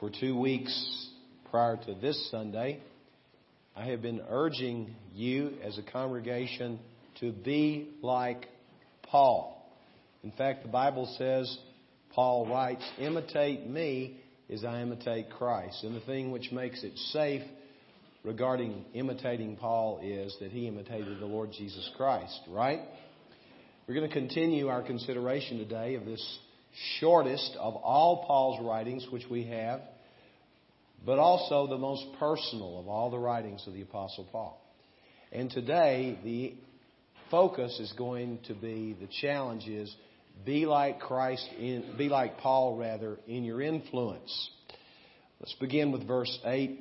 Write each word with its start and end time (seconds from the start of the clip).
For 0.00 0.08
two 0.08 0.34
weeks 0.34 1.08
prior 1.50 1.76
to 1.76 1.94
this 1.94 2.30
Sunday, 2.30 2.80
I 3.76 3.84
have 3.88 4.00
been 4.00 4.22
urging 4.30 4.94
you 5.14 5.52
as 5.62 5.76
a 5.76 5.82
congregation 5.82 6.78
to 7.20 7.32
be 7.32 7.90
like 8.00 8.46
Paul. 9.02 9.62
In 10.24 10.30
fact, 10.32 10.62
the 10.62 10.70
Bible 10.70 11.04
says, 11.18 11.54
Paul 12.14 12.48
writes, 12.48 12.82
imitate 12.98 13.68
me 13.68 14.16
as 14.50 14.64
I 14.64 14.80
imitate 14.80 15.28
Christ. 15.28 15.84
And 15.84 15.94
the 15.94 16.00
thing 16.00 16.30
which 16.30 16.50
makes 16.50 16.82
it 16.82 16.96
safe 17.12 17.42
regarding 18.24 18.86
imitating 18.94 19.56
Paul 19.56 20.00
is 20.02 20.34
that 20.40 20.50
he 20.50 20.66
imitated 20.66 21.20
the 21.20 21.26
Lord 21.26 21.52
Jesus 21.52 21.90
Christ, 21.98 22.40
right? 22.48 22.80
We're 23.86 23.96
going 23.96 24.08
to 24.08 24.14
continue 24.14 24.68
our 24.68 24.82
consideration 24.82 25.58
today 25.58 25.96
of 25.96 26.06
this 26.06 26.38
shortest 26.98 27.56
of 27.58 27.76
all 27.76 28.24
Paul's 28.26 28.64
writings, 28.64 29.06
which 29.10 29.24
we 29.30 29.44
have, 29.44 29.80
but 31.04 31.18
also 31.18 31.66
the 31.66 31.78
most 31.78 32.04
personal 32.18 32.78
of 32.78 32.88
all 32.88 33.10
the 33.10 33.18
writings 33.18 33.64
of 33.66 33.74
the 33.74 33.82
Apostle 33.82 34.28
Paul. 34.30 34.60
And 35.32 35.50
today, 35.50 36.18
the 36.24 36.54
focus 37.30 37.78
is 37.80 37.92
going 37.96 38.40
to 38.46 38.54
be 38.54 38.96
the 39.00 39.08
challenge 39.20 39.66
is 39.68 39.94
be 40.44 40.66
like 40.66 41.00
Christ 41.00 41.48
in 41.58 41.94
be 41.96 42.08
like 42.08 42.38
Paul 42.38 42.76
rather 42.76 43.18
in 43.26 43.44
your 43.44 43.60
influence. 43.60 44.50
Let's 45.38 45.54
begin 45.54 45.92
with 45.92 46.06
verse 46.06 46.38
8. 46.44 46.80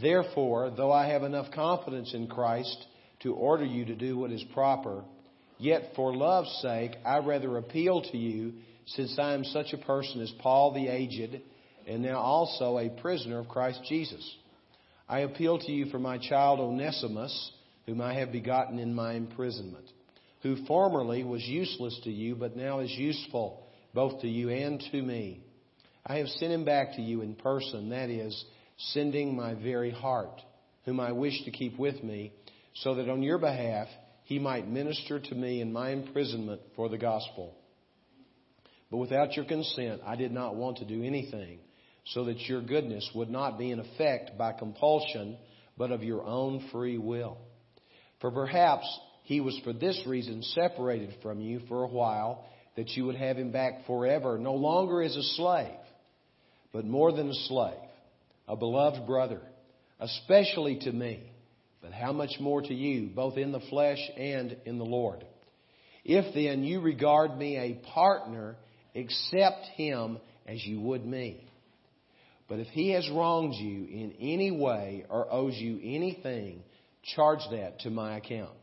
Therefore, 0.00 0.72
though 0.76 0.92
I 0.92 1.08
have 1.08 1.22
enough 1.22 1.52
confidence 1.52 2.14
in 2.14 2.28
Christ 2.28 2.76
to 3.22 3.34
order 3.34 3.64
you 3.64 3.84
to 3.86 3.94
do 3.94 4.18
what 4.18 4.30
is 4.30 4.44
proper, 4.54 5.04
yet 5.58 5.92
for 5.94 6.14
love's 6.14 6.58
sake 6.62 6.92
I 7.04 7.18
rather 7.18 7.56
appeal 7.58 8.02
to 8.02 8.16
you, 8.16 8.54
since 8.96 9.18
I 9.18 9.34
am 9.34 9.44
such 9.44 9.72
a 9.72 9.78
person 9.78 10.20
as 10.20 10.32
Paul 10.40 10.72
the 10.72 10.88
aged, 10.88 11.40
and 11.86 12.02
now 12.02 12.18
also 12.18 12.78
a 12.78 12.88
prisoner 13.00 13.38
of 13.38 13.48
Christ 13.48 13.80
Jesus. 13.88 14.36
I 15.08 15.20
appeal 15.20 15.58
to 15.58 15.72
you 15.72 15.86
for 15.86 15.98
my 15.98 16.18
child 16.18 16.60
Onesimus, 16.60 17.52
whom 17.86 18.00
I 18.00 18.14
have 18.14 18.32
begotten 18.32 18.78
in 18.78 18.94
my 18.94 19.14
imprisonment, 19.14 19.86
who 20.42 20.64
formerly 20.66 21.24
was 21.24 21.42
useless 21.44 21.98
to 22.04 22.10
you, 22.10 22.36
but 22.36 22.56
now 22.56 22.80
is 22.80 22.90
useful 22.92 23.66
both 23.92 24.20
to 24.20 24.28
you 24.28 24.50
and 24.50 24.80
to 24.92 25.02
me. 25.02 25.42
I 26.06 26.18
have 26.18 26.28
sent 26.28 26.52
him 26.52 26.64
back 26.64 26.94
to 26.94 27.02
you 27.02 27.22
in 27.22 27.34
person, 27.34 27.90
that 27.90 28.08
is, 28.08 28.44
sending 28.78 29.36
my 29.36 29.54
very 29.54 29.90
heart, 29.90 30.40
whom 30.84 31.00
I 31.00 31.12
wish 31.12 31.44
to 31.44 31.50
keep 31.50 31.78
with 31.78 32.02
me, 32.02 32.32
so 32.74 32.94
that 32.94 33.08
on 33.08 33.22
your 33.22 33.38
behalf 33.38 33.88
he 34.24 34.38
might 34.38 34.68
minister 34.68 35.18
to 35.18 35.34
me 35.34 35.60
in 35.60 35.72
my 35.72 35.90
imprisonment 35.90 36.60
for 36.76 36.88
the 36.88 36.98
gospel. 36.98 37.56
But 38.90 38.98
without 38.98 39.36
your 39.36 39.44
consent, 39.44 40.00
I 40.04 40.16
did 40.16 40.32
not 40.32 40.56
want 40.56 40.78
to 40.78 40.84
do 40.84 41.02
anything, 41.02 41.58
so 42.06 42.24
that 42.24 42.40
your 42.40 42.60
goodness 42.60 43.08
would 43.14 43.30
not 43.30 43.58
be 43.58 43.70
in 43.70 43.78
effect 43.78 44.36
by 44.36 44.52
compulsion, 44.52 45.38
but 45.76 45.92
of 45.92 46.02
your 46.02 46.24
own 46.24 46.68
free 46.72 46.98
will. 46.98 47.38
For 48.20 48.30
perhaps 48.30 48.86
he 49.24 49.40
was 49.40 49.58
for 49.62 49.72
this 49.72 50.00
reason 50.06 50.42
separated 50.42 51.14
from 51.22 51.40
you 51.40 51.60
for 51.68 51.84
a 51.84 51.88
while, 51.88 52.44
that 52.76 52.90
you 52.90 53.04
would 53.06 53.16
have 53.16 53.36
him 53.36 53.52
back 53.52 53.86
forever, 53.86 54.38
no 54.38 54.54
longer 54.54 55.02
as 55.02 55.14
a 55.16 55.22
slave, 55.22 55.78
but 56.72 56.84
more 56.84 57.12
than 57.12 57.30
a 57.30 57.34
slave 57.34 57.78
a 58.50 58.56
beloved 58.56 59.06
brother, 59.06 59.40
especially 60.00 60.76
to 60.80 60.90
me, 60.90 61.22
but 61.80 61.92
how 61.92 62.12
much 62.12 62.32
more 62.40 62.60
to 62.60 62.74
you, 62.74 63.08
both 63.14 63.36
in 63.36 63.52
the 63.52 63.60
flesh 63.70 64.00
and 64.16 64.56
in 64.64 64.76
the 64.76 64.84
Lord. 64.84 65.24
If 66.04 66.34
then 66.34 66.64
you 66.64 66.80
regard 66.80 67.38
me 67.38 67.56
a 67.56 67.74
partner, 67.92 68.56
accept 68.94 69.66
him 69.76 70.18
as 70.46 70.64
you 70.64 70.80
would 70.80 71.04
me. 71.04 71.46
But 72.48 72.58
if 72.58 72.66
he 72.68 72.90
has 72.90 73.08
wronged 73.10 73.54
you 73.54 73.84
in 73.84 74.14
any 74.20 74.50
way 74.50 75.04
or 75.08 75.32
owes 75.32 75.54
you 75.54 75.78
anything, 75.82 76.62
charge 77.14 77.40
that 77.52 77.80
to 77.80 77.90
my 77.90 78.16
account. 78.16 78.56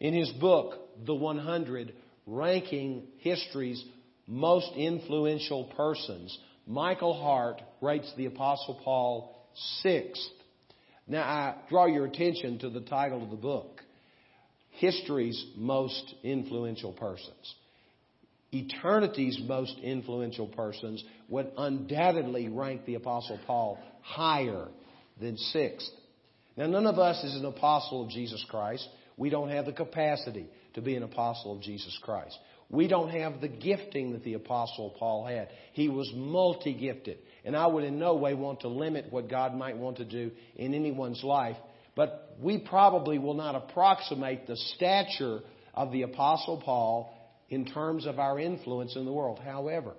In 0.00 0.12
his 0.12 0.30
book, 0.32 0.80
The 1.06 1.14
100, 1.14 1.94
ranking 2.26 3.04
history's 3.18 3.82
most 4.26 4.72
influential 4.76 5.64
persons, 5.76 6.36
Michael 6.66 7.14
Hart 7.14 7.62
rates 7.80 8.12
the 8.16 8.26
Apostle 8.26 8.80
Paul 8.84 9.48
sixth. 9.82 10.22
Now, 11.06 11.22
I 11.22 11.54
draw 11.68 11.86
your 11.86 12.06
attention 12.06 12.58
to 12.60 12.70
the 12.70 12.80
title 12.80 13.22
of 13.22 13.30
the 13.30 13.36
book 13.36 13.82
History's 14.70 15.44
Most 15.56 16.14
Influential 16.22 16.92
Persons. 16.92 17.54
Eternity's 18.54 19.40
most 19.46 19.78
influential 19.82 20.46
persons 20.46 21.02
would 21.28 21.50
undoubtedly 21.56 22.48
rank 22.48 22.84
the 22.84 22.94
Apostle 22.94 23.38
Paul 23.46 23.78
higher 24.02 24.68
than 25.20 25.36
sixth. 25.36 25.90
Now, 26.56 26.66
none 26.66 26.86
of 26.86 26.98
us 26.98 27.22
is 27.24 27.34
an 27.34 27.44
apostle 27.44 28.04
of 28.04 28.10
Jesus 28.10 28.44
Christ. 28.48 28.88
We 29.16 29.30
don't 29.30 29.50
have 29.50 29.66
the 29.66 29.72
capacity 29.72 30.46
to 30.74 30.82
be 30.82 30.94
an 30.96 31.02
apostle 31.02 31.56
of 31.56 31.62
Jesus 31.62 31.98
Christ. 32.02 32.38
We 32.70 32.88
don't 32.88 33.10
have 33.10 33.40
the 33.40 33.48
gifting 33.48 34.12
that 34.12 34.24
the 34.24 34.34
Apostle 34.34 34.94
Paul 34.98 35.26
had. 35.26 35.48
He 35.72 35.88
was 35.88 36.10
multi 36.14 36.74
gifted. 36.74 37.18
And 37.44 37.56
I 37.56 37.66
would 37.66 37.84
in 37.84 37.98
no 37.98 38.14
way 38.14 38.34
want 38.34 38.60
to 38.60 38.68
limit 38.68 39.12
what 39.12 39.28
God 39.28 39.54
might 39.54 39.76
want 39.76 39.98
to 39.98 40.04
do 40.04 40.30
in 40.56 40.74
anyone's 40.74 41.22
life. 41.22 41.56
But 41.94 42.36
we 42.40 42.58
probably 42.58 43.18
will 43.18 43.34
not 43.34 43.54
approximate 43.54 44.46
the 44.46 44.56
stature 44.56 45.40
of 45.74 45.92
the 45.92 46.02
Apostle 46.02 46.60
Paul 46.64 47.14
in 47.54 47.64
terms 47.64 48.04
of 48.04 48.18
our 48.18 48.40
influence 48.40 48.96
in 48.96 49.04
the 49.04 49.12
world. 49.12 49.38
However, 49.38 49.94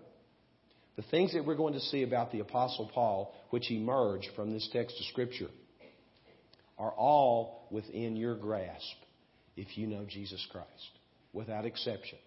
the 0.98 1.04
things 1.04 1.34
that 1.34 1.46
we're 1.46 1.56
going 1.56 1.74
to 1.74 1.80
see 1.80 2.04
about 2.04 2.34
the 2.34 2.42
Apostle 2.42 2.92
Paul, 2.94 3.34
which 3.50 3.72
emerge 3.72 4.30
from 4.36 4.52
this 4.52 4.70
text 4.74 4.98
of 5.00 5.06
Scripture, 5.06 5.48
are 6.78 6.92
all 6.92 7.68
within 7.72 8.18
your 8.18 8.36
grasp 8.36 8.98
if 9.56 9.78
you 9.78 9.88
know 9.88 10.06
Jesus 10.06 10.46
Christ, 10.52 10.68
without 11.32 11.66
exception. 11.66 12.18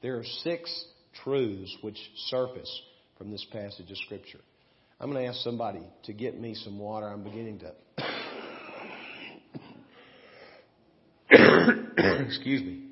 There 0.00 0.16
are 0.16 0.24
six 0.42 0.86
truths 1.22 1.76
which 1.82 1.98
surface 2.28 2.82
from 3.18 3.30
this 3.30 3.46
passage 3.52 3.90
of 3.90 3.98
Scripture. 3.98 4.40
I'm 4.98 5.12
going 5.12 5.22
to 5.22 5.28
ask 5.28 5.40
somebody 5.40 5.82
to 6.04 6.14
get 6.14 6.40
me 6.40 6.54
some 6.54 6.78
water. 6.78 7.08
I'm 7.08 7.24
beginning 7.24 7.60
to. 7.60 7.74
Excuse 12.26 12.62
me. 12.62 12.91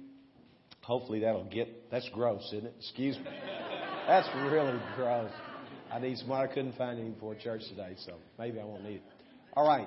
Hopefully 0.91 1.21
that'll 1.21 1.45
get. 1.45 1.89
That's 1.93 2.09
gross, 2.09 2.45
isn't 2.49 2.67
it? 2.67 2.75
Excuse 2.81 3.17
me. 3.17 3.23
That's 4.09 4.28
really 4.34 4.77
gross. 4.97 5.31
I 5.89 6.01
need 6.01 6.19
some. 6.19 6.33
I 6.33 6.49
couldn't 6.49 6.77
find 6.77 6.99
any 6.99 7.11
before 7.11 7.37
church 7.37 7.61
today, 7.69 7.95
so 8.05 8.15
maybe 8.41 8.59
I 8.59 8.65
won't 8.65 8.83
need 8.83 8.97
it. 8.97 9.03
All 9.55 9.65
right. 9.65 9.87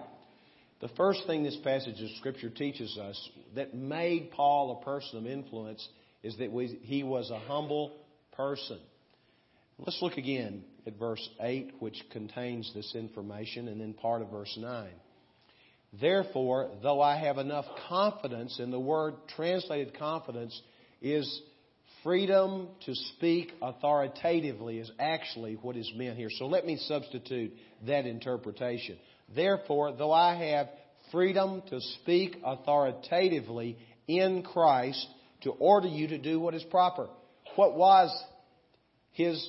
The 0.80 0.88
first 0.96 1.28
thing 1.28 1.44
this 1.44 1.58
passage 1.62 2.02
of 2.02 2.10
Scripture 2.20 2.50
teaches 2.50 2.98
us 2.98 3.30
that 3.54 3.76
made 3.76 4.32
Paul 4.32 4.80
a 4.82 4.86
person 4.86 5.18
of 5.18 5.28
influence 5.28 5.86
is 6.24 6.38
that 6.38 6.54
we, 6.54 6.68
he 6.84 7.04
was 7.04 7.30
a 7.32 7.40
humble 7.40 7.98
person. 8.38 8.80
Let's 9.80 10.02
look 10.02 10.16
again 10.16 10.64
at 10.88 10.98
verse 10.98 11.30
8, 11.42 11.74
which 11.80 12.02
contains 12.14 12.72
this 12.74 12.96
information, 12.96 13.68
and 13.68 13.82
then 13.82 13.94
part 13.94 14.22
of 14.22 14.30
verse 14.30 14.58
9. 14.58 14.88
Therefore, 16.00 16.72
though 16.82 17.02
I 17.02 17.18
have 17.18 17.40
enough 17.40 17.66
confidence, 17.90 18.58
and 18.58 18.72
the 18.72 18.80
word 18.80 19.16
translated 19.36 20.00
confidence 20.00 20.62
is 21.04 21.42
freedom 22.02 22.70
to 22.86 22.96
speak 22.96 23.52
authoritatively, 23.62 24.80
is 24.80 24.92
actually 25.00 25.56
what 25.62 25.76
is 25.76 25.92
meant 25.96 26.18
here. 26.18 26.30
So 26.32 26.48
let 26.48 26.66
me 26.66 26.78
substitute 26.78 27.54
that 27.86 28.06
interpretation. 28.06 28.98
Therefore, 29.36 29.94
though 29.96 30.12
I 30.12 30.36
have 30.52 30.70
freedom 31.12 31.62
to 31.70 31.80
speak 32.02 32.38
authoritatively 32.44 33.78
in 34.08 34.44
Christ, 34.44 35.06
to 35.42 35.52
order 35.52 35.88
you 35.88 36.08
to 36.08 36.18
do 36.18 36.40
what 36.40 36.56
is 36.56 36.64
proper. 36.64 37.08
What 37.56 37.76
was 37.76 38.10
his 39.12 39.46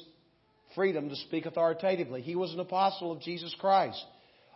freedom 0.75 1.09
to 1.09 1.16
speak 1.16 1.47
authoritatively? 1.47 2.21
He 2.21 2.34
was 2.34 2.53
an 2.53 2.60
apostle 2.60 3.12
of 3.12 3.21
Jesus 3.21 3.54
Christ. 3.59 4.04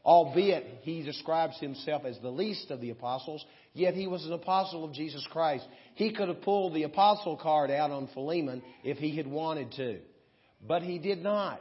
Albeit 0.08 0.64
he 0.84 1.02
describes 1.02 1.60
himself 1.60 2.06
as 2.06 2.18
the 2.20 2.30
least 2.30 2.70
of 2.70 2.80
the 2.80 2.88
apostles, 2.88 3.44
yet 3.74 3.92
he 3.92 4.06
was 4.06 4.24
an 4.24 4.32
apostle 4.32 4.82
of 4.82 4.94
Jesus 4.94 5.22
Christ. 5.30 5.66
He 5.96 6.14
could 6.14 6.28
have 6.28 6.40
pulled 6.40 6.72
the 6.72 6.84
apostle 6.84 7.36
card 7.36 7.70
out 7.70 7.90
on 7.90 8.08
Philemon 8.14 8.62
if 8.82 8.96
he 8.96 9.14
had 9.14 9.26
wanted 9.26 9.70
to, 9.72 9.98
but 10.66 10.80
he 10.80 10.98
did 10.98 11.22
not. 11.22 11.60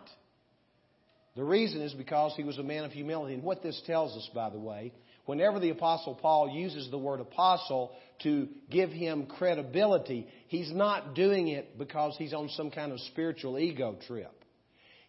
The 1.35 1.43
reason 1.43 1.81
is 1.81 1.93
because 1.93 2.35
he 2.37 2.45
was 2.45 2.57
a 2.57 2.63
man 2.63 2.85
of 2.85 2.93
humility. 2.93 3.33
And 3.33 3.43
what 3.43 3.63
this 3.63 3.81
tells 3.85 4.15
us, 4.15 4.29
by 4.33 4.49
the 4.49 4.59
way, 4.59 4.93
whenever 5.25 5.59
the 5.59 5.71
Apostle 5.71 6.15
Paul 6.15 6.47
uses 6.49 6.89
the 6.89 6.97
word 6.97 7.19
apostle 7.19 7.91
to 8.23 8.47
give 8.71 8.91
him 8.91 9.25
credibility, 9.25 10.25
he's 10.47 10.71
not 10.71 11.15
doing 11.15 11.49
it 11.49 11.77
because 11.77 12.15
he's 12.17 12.33
on 12.33 12.47
some 12.47 12.71
kind 12.71 12.93
of 12.93 13.01
spiritual 13.01 13.59
ego 13.59 13.97
trip. 14.07 14.31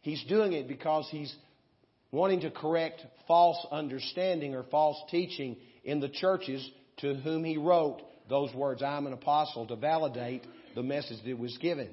He's 0.03 0.25
doing 0.25 0.55
it 0.55 0.67
because 0.67 1.09
he's 1.09 1.33
wanting 2.11 2.41
to 2.41 2.51
correct 2.51 3.05
false 3.27 3.59
understanding 3.71 4.55
or 4.55 4.63
false 4.65 4.99
teaching 5.11 5.57
in 5.85 6.01
the 6.01 6.09
churches 6.09 6.69
to 6.99 7.15
whom 7.15 7.45
he 7.45 7.57
wrote 7.57 8.01
those 8.29 8.53
words, 8.55 8.83
I'm 8.83 9.07
an 9.07 9.13
apostle, 9.13 9.67
to 9.67 9.77
validate 9.77 10.47
the 10.75 10.83
message 10.83 11.19
that 11.25 11.39
was 11.39 11.57
given. 11.59 11.91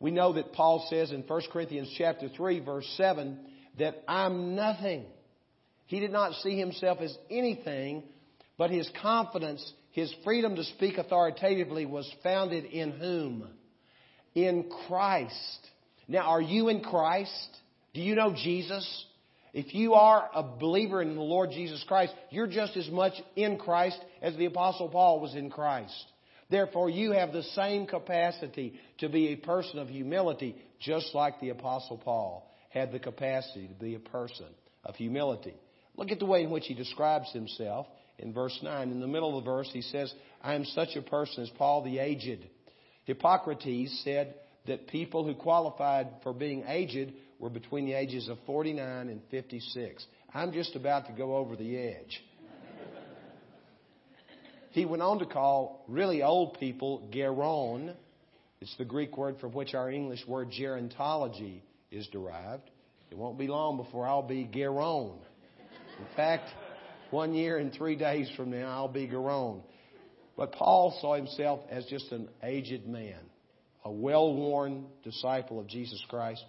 We 0.00 0.10
know 0.10 0.34
that 0.34 0.52
Paul 0.52 0.86
says 0.88 1.10
in 1.10 1.22
1 1.22 1.42
Corinthians 1.52 1.92
chapter 1.96 2.28
3 2.28 2.60
verse 2.60 2.86
7 2.96 3.38
that 3.78 4.02
I'm 4.06 4.54
nothing. 4.54 5.06
He 5.86 6.00
did 6.00 6.12
not 6.12 6.34
see 6.42 6.58
himself 6.58 6.98
as 7.00 7.16
anything, 7.30 8.02
but 8.56 8.70
his 8.70 8.88
confidence, 9.00 9.72
his 9.92 10.14
freedom 10.22 10.56
to 10.56 10.64
speak 10.64 10.98
authoritatively 10.98 11.86
was 11.86 12.10
founded 12.22 12.64
in 12.66 12.92
whom? 12.92 13.48
In 14.34 14.70
Christ. 14.86 15.58
Now, 16.06 16.22
are 16.22 16.42
you 16.42 16.68
in 16.68 16.82
Christ? 16.82 17.48
Do 17.94 18.00
you 18.00 18.14
know 18.14 18.34
Jesus? 18.34 19.06
If 19.52 19.74
you 19.74 19.94
are 19.94 20.28
a 20.34 20.42
believer 20.42 21.00
in 21.00 21.14
the 21.14 21.20
Lord 21.20 21.50
Jesus 21.50 21.82
Christ, 21.88 22.14
you're 22.30 22.46
just 22.46 22.76
as 22.76 22.88
much 22.90 23.14
in 23.36 23.58
Christ 23.58 23.98
as 24.20 24.36
the 24.36 24.46
Apostle 24.46 24.88
Paul 24.88 25.20
was 25.20 25.34
in 25.34 25.50
Christ. 25.50 26.04
Therefore, 26.50 26.88
you 26.88 27.12
have 27.12 27.32
the 27.32 27.42
same 27.42 27.86
capacity 27.86 28.78
to 28.98 29.08
be 29.08 29.28
a 29.28 29.36
person 29.36 29.78
of 29.78 29.88
humility, 29.88 30.56
just 30.80 31.14
like 31.14 31.40
the 31.40 31.50
Apostle 31.50 31.98
Paul 31.98 32.50
had 32.70 32.92
the 32.92 32.98
capacity 32.98 33.68
to 33.68 33.74
be 33.74 33.94
a 33.94 34.00
person 34.00 34.46
of 34.84 34.96
humility. 34.96 35.54
Look 35.96 36.10
at 36.10 36.18
the 36.18 36.26
way 36.26 36.44
in 36.44 36.50
which 36.50 36.66
he 36.66 36.74
describes 36.74 37.30
himself 37.32 37.86
in 38.18 38.32
verse 38.32 38.58
9. 38.62 38.90
In 38.90 39.00
the 39.00 39.06
middle 39.06 39.36
of 39.36 39.44
the 39.44 39.50
verse, 39.50 39.68
he 39.72 39.82
says, 39.82 40.12
I 40.42 40.54
am 40.54 40.64
such 40.64 40.96
a 40.96 41.02
person 41.02 41.42
as 41.42 41.50
Paul 41.50 41.82
the 41.82 41.98
aged. 41.98 42.46
Hippocrates 43.04 44.02
said 44.04 44.34
that 44.66 44.88
people 44.88 45.24
who 45.24 45.34
qualified 45.34 46.08
for 46.22 46.32
being 46.32 46.64
aged 46.66 47.12
were 47.38 47.50
between 47.50 47.86
the 47.86 47.92
ages 47.92 48.28
of 48.28 48.38
49 48.46 49.08
and 49.08 49.20
56. 49.30 50.06
I'm 50.34 50.52
just 50.52 50.76
about 50.76 51.06
to 51.06 51.12
go 51.12 51.36
over 51.36 51.56
the 51.56 51.76
edge. 51.76 52.22
he 54.70 54.84
went 54.84 55.02
on 55.02 55.20
to 55.20 55.26
call 55.26 55.84
really 55.88 56.22
old 56.22 56.58
people 56.58 57.08
geron. 57.12 57.94
It's 58.60 58.74
the 58.76 58.84
Greek 58.84 59.16
word 59.16 59.38
from 59.40 59.52
which 59.52 59.74
our 59.74 59.90
English 59.90 60.26
word 60.26 60.50
gerontology 60.50 61.60
is 61.90 62.06
derived. 62.08 62.68
It 63.10 63.16
won't 63.16 63.38
be 63.38 63.46
long 63.46 63.76
before 63.76 64.06
I'll 64.06 64.26
be 64.26 64.48
geron. 64.52 65.18
In 65.98 66.16
fact, 66.16 66.48
one 67.10 67.34
year 67.34 67.58
and 67.58 67.72
three 67.72 67.96
days 67.96 68.30
from 68.36 68.50
now, 68.50 68.68
I'll 68.68 68.88
be 68.88 69.06
geron. 69.06 69.62
But 70.36 70.52
Paul 70.52 70.96
saw 71.00 71.14
himself 71.14 71.60
as 71.70 71.84
just 71.86 72.12
an 72.12 72.28
aged 72.42 72.86
man, 72.86 73.18
a 73.84 73.90
well 73.90 74.32
worn 74.34 74.86
disciple 75.02 75.58
of 75.58 75.66
Jesus 75.66 76.02
Christ. 76.08 76.44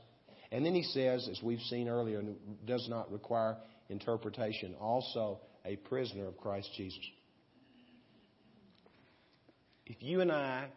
And 0.52 0.66
then 0.66 0.74
he 0.74 0.84
says, 0.84 1.28
as 1.30 1.42
we've 1.44 1.62
seen 1.62 1.88
earlier, 1.88 2.24
does 2.66 2.88
not 2.90 3.12
require 3.12 3.58
interpretation, 3.90 4.76
also 4.80 5.40
a 5.66 5.76
prisoner 5.76 6.28
of 6.28 6.38
Christ 6.38 6.70
Jesus. 6.76 7.00
If 9.86 9.98
you 10.02 10.22
and 10.22 10.32
I 10.32 10.68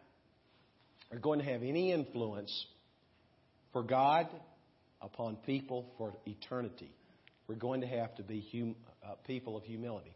are 1.11 1.19
going 1.19 1.39
to 1.39 1.45
have 1.45 1.63
any 1.63 1.91
influence 1.91 2.67
for 3.71 3.83
God 3.83 4.27
upon 5.01 5.37
people 5.37 5.91
for 5.97 6.13
eternity, 6.25 6.91
we're 7.47 7.55
going 7.55 7.81
to 7.81 7.87
have 7.87 8.15
to 8.15 8.23
be 8.23 8.45
hum, 8.51 8.75
uh, 9.03 9.15
people 9.25 9.57
of 9.57 9.63
humility. 9.63 10.13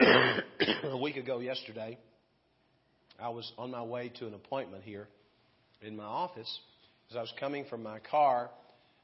a 0.00 0.96
week 0.96 1.16
ago 1.16 1.40
yesterday, 1.40 1.98
I 3.20 3.28
was 3.28 3.50
on 3.58 3.70
my 3.70 3.82
way 3.82 4.10
to 4.18 4.26
an 4.26 4.34
appointment 4.34 4.84
here 4.84 5.08
in 5.80 5.96
my 5.96 6.04
office 6.04 6.60
as 7.12 7.16
I 7.16 7.20
was 7.20 7.32
coming 7.38 7.66
from 7.68 7.82
my 7.82 7.98
car, 7.98 8.48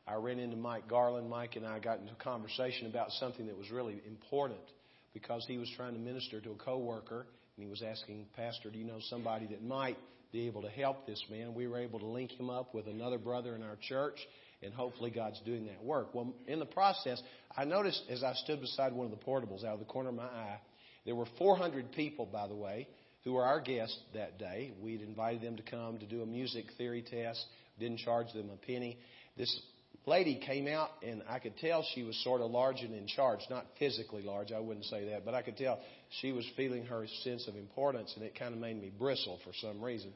I 0.06 0.14
ran 0.14 0.38
into 0.38 0.56
Mike 0.56 0.88
Garland. 0.88 1.28
Mike 1.28 1.56
and 1.56 1.66
I 1.66 1.78
got 1.78 2.00
into 2.00 2.12
a 2.12 2.25
conversation 2.25 2.87
about 2.87 3.10
something 3.12 3.46
that 3.49 3.58
was 3.58 3.70
really 3.70 4.00
important 4.06 4.60
because 5.12 5.44
he 5.46 5.58
was 5.58 5.70
trying 5.76 5.93
to 5.93 5.99
minister 5.99 6.40
to 6.40 6.52
a 6.52 6.55
coworker 6.55 7.26
and 7.56 7.64
he 7.64 7.69
was 7.69 7.82
asking, 7.82 8.25
Pastor, 8.34 8.70
do 8.70 8.78
you 8.78 8.87
know 8.87 8.99
somebody 9.10 9.46
that 9.49 9.62
might 9.62 9.99
be 10.32 10.46
able 10.46 10.62
to 10.62 10.70
help 10.70 11.06
this 11.06 11.22
man? 11.31 11.55
We 11.55 11.66
were 11.66 11.78
able 11.78 11.99
to 11.99 12.06
link 12.06 12.31
him 12.31 12.49
up 12.49 12.75
with 12.75 12.87
another 12.87 13.19
brother 13.19 13.55
in 13.55 13.62
our 13.62 13.76
church 13.76 14.16
and 14.62 14.72
hopefully 14.72 15.10
God's 15.10 15.40
doing 15.44 15.66
that 15.66 15.84
work. 15.84 16.14
Well, 16.14 16.32
in 16.46 16.60
the 16.60 16.66
process, 16.66 17.20
I 17.55 17.64
noticed 17.66 18.02
as 18.08 18.22
I 18.22 18.32
stood 18.32 18.62
beside 18.62 18.94
one 18.94 19.05
of 19.05 19.10
the 19.10 19.22
portables 19.22 19.64
out 19.64 19.75
of 19.75 19.81
the 19.81 19.84
corner 19.84 20.08
of 20.08 20.14
my 20.14 20.22
eye, 20.22 20.60
there 21.05 21.14
were 21.14 21.26
400 21.37 21.93
people, 21.93 22.25
by 22.25 22.49
the 22.49 22.56
way, 22.56 22.88
who 23.25 23.34
were 23.34 23.44
our 23.44 23.60
guests 23.60 23.99
that 24.14 24.38
day. 24.38 24.72
We'd 24.81 25.02
invited 25.02 25.43
them 25.43 25.56
to 25.56 25.62
come 25.62 25.99
to 25.99 26.06
do 26.06 26.22
a 26.22 26.26
music 26.26 26.66
theory 26.78 27.02
test 27.02 27.44
didn't 27.78 27.98
charge 27.98 28.32
them 28.32 28.50
a 28.50 28.56
penny. 28.66 28.98
This 29.36 29.60
lady 30.06 30.40
came 30.44 30.66
out, 30.66 30.90
and 31.06 31.22
I 31.28 31.38
could 31.38 31.56
tell 31.58 31.84
she 31.94 32.02
was 32.02 32.16
sort 32.25 32.40
of 32.40 32.50
large 32.50 32.80
and 32.80 32.94
in 32.94 33.06
charge. 33.06 33.40
Not 33.50 33.66
physically 33.78 34.22
large, 34.22 34.52
I 34.52 34.60
wouldn't 34.60 34.86
say 34.86 35.10
that, 35.10 35.25
but 35.25 35.34
I 35.34 35.42
could 35.42 35.56
tell 35.56 35.78
she 36.20 36.32
was 36.32 36.46
feeling 36.56 36.86
her 36.86 37.06
sense 37.22 37.46
of 37.46 37.56
importance, 37.56 38.12
and 38.16 38.25
it 38.25 38.38
kind 38.38 38.54
of 38.54 38.60
made 38.60 38.80
me 38.80 38.90
bristle 38.96 39.38
for 39.44 39.52
some 39.60 39.82
reason. 39.82 40.12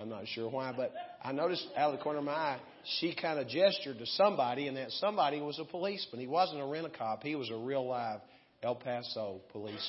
I'm 0.00 0.08
not 0.08 0.26
sure 0.28 0.48
why, 0.48 0.72
but 0.74 0.92
I 1.22 1.32
noticed 1.32 1.66
out 1.76 1.92
of 1.92 1.98
the 1.98 2.02
corner 2.02 2.20
of 2.20 2.24
my 2.24 2.32
eye, 2.32 2.60
she 2.98 3.14
kind 3.14 3.38
of 3.38 3.48
gestured 3.48 3.98
to 3.98 4.06
somebody, 4.06 4.68
and 4.68 4.76
that 4.76 4.90
somebody 4.92 5.40
was 5.40 5.58
a 5.58 5.64
policeman. 5.64 6.20
He 6.20 6.26
wasn't 6.26 6.60
a 6.60 6.66
rent 6.66 6.86
a 6.86 6.90
cop, 6.90 7.22
he 7.22 7.34
was 7.34 7.50
a 7.50 7.56
real 7.56 7.86
live 7.86 8.20
El 8.62 8.76
Paso 8.76 9.40
policeman. 9.50 9.80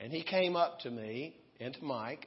And 0.00 0.12
he 0.12 0.22
came 0.22 0.54
up 0.54 0.80
to 0.80 0.90
me 0.90 1.34
and 1.58 1.74
to 1.74 1.84
Mike, 1.84 2.26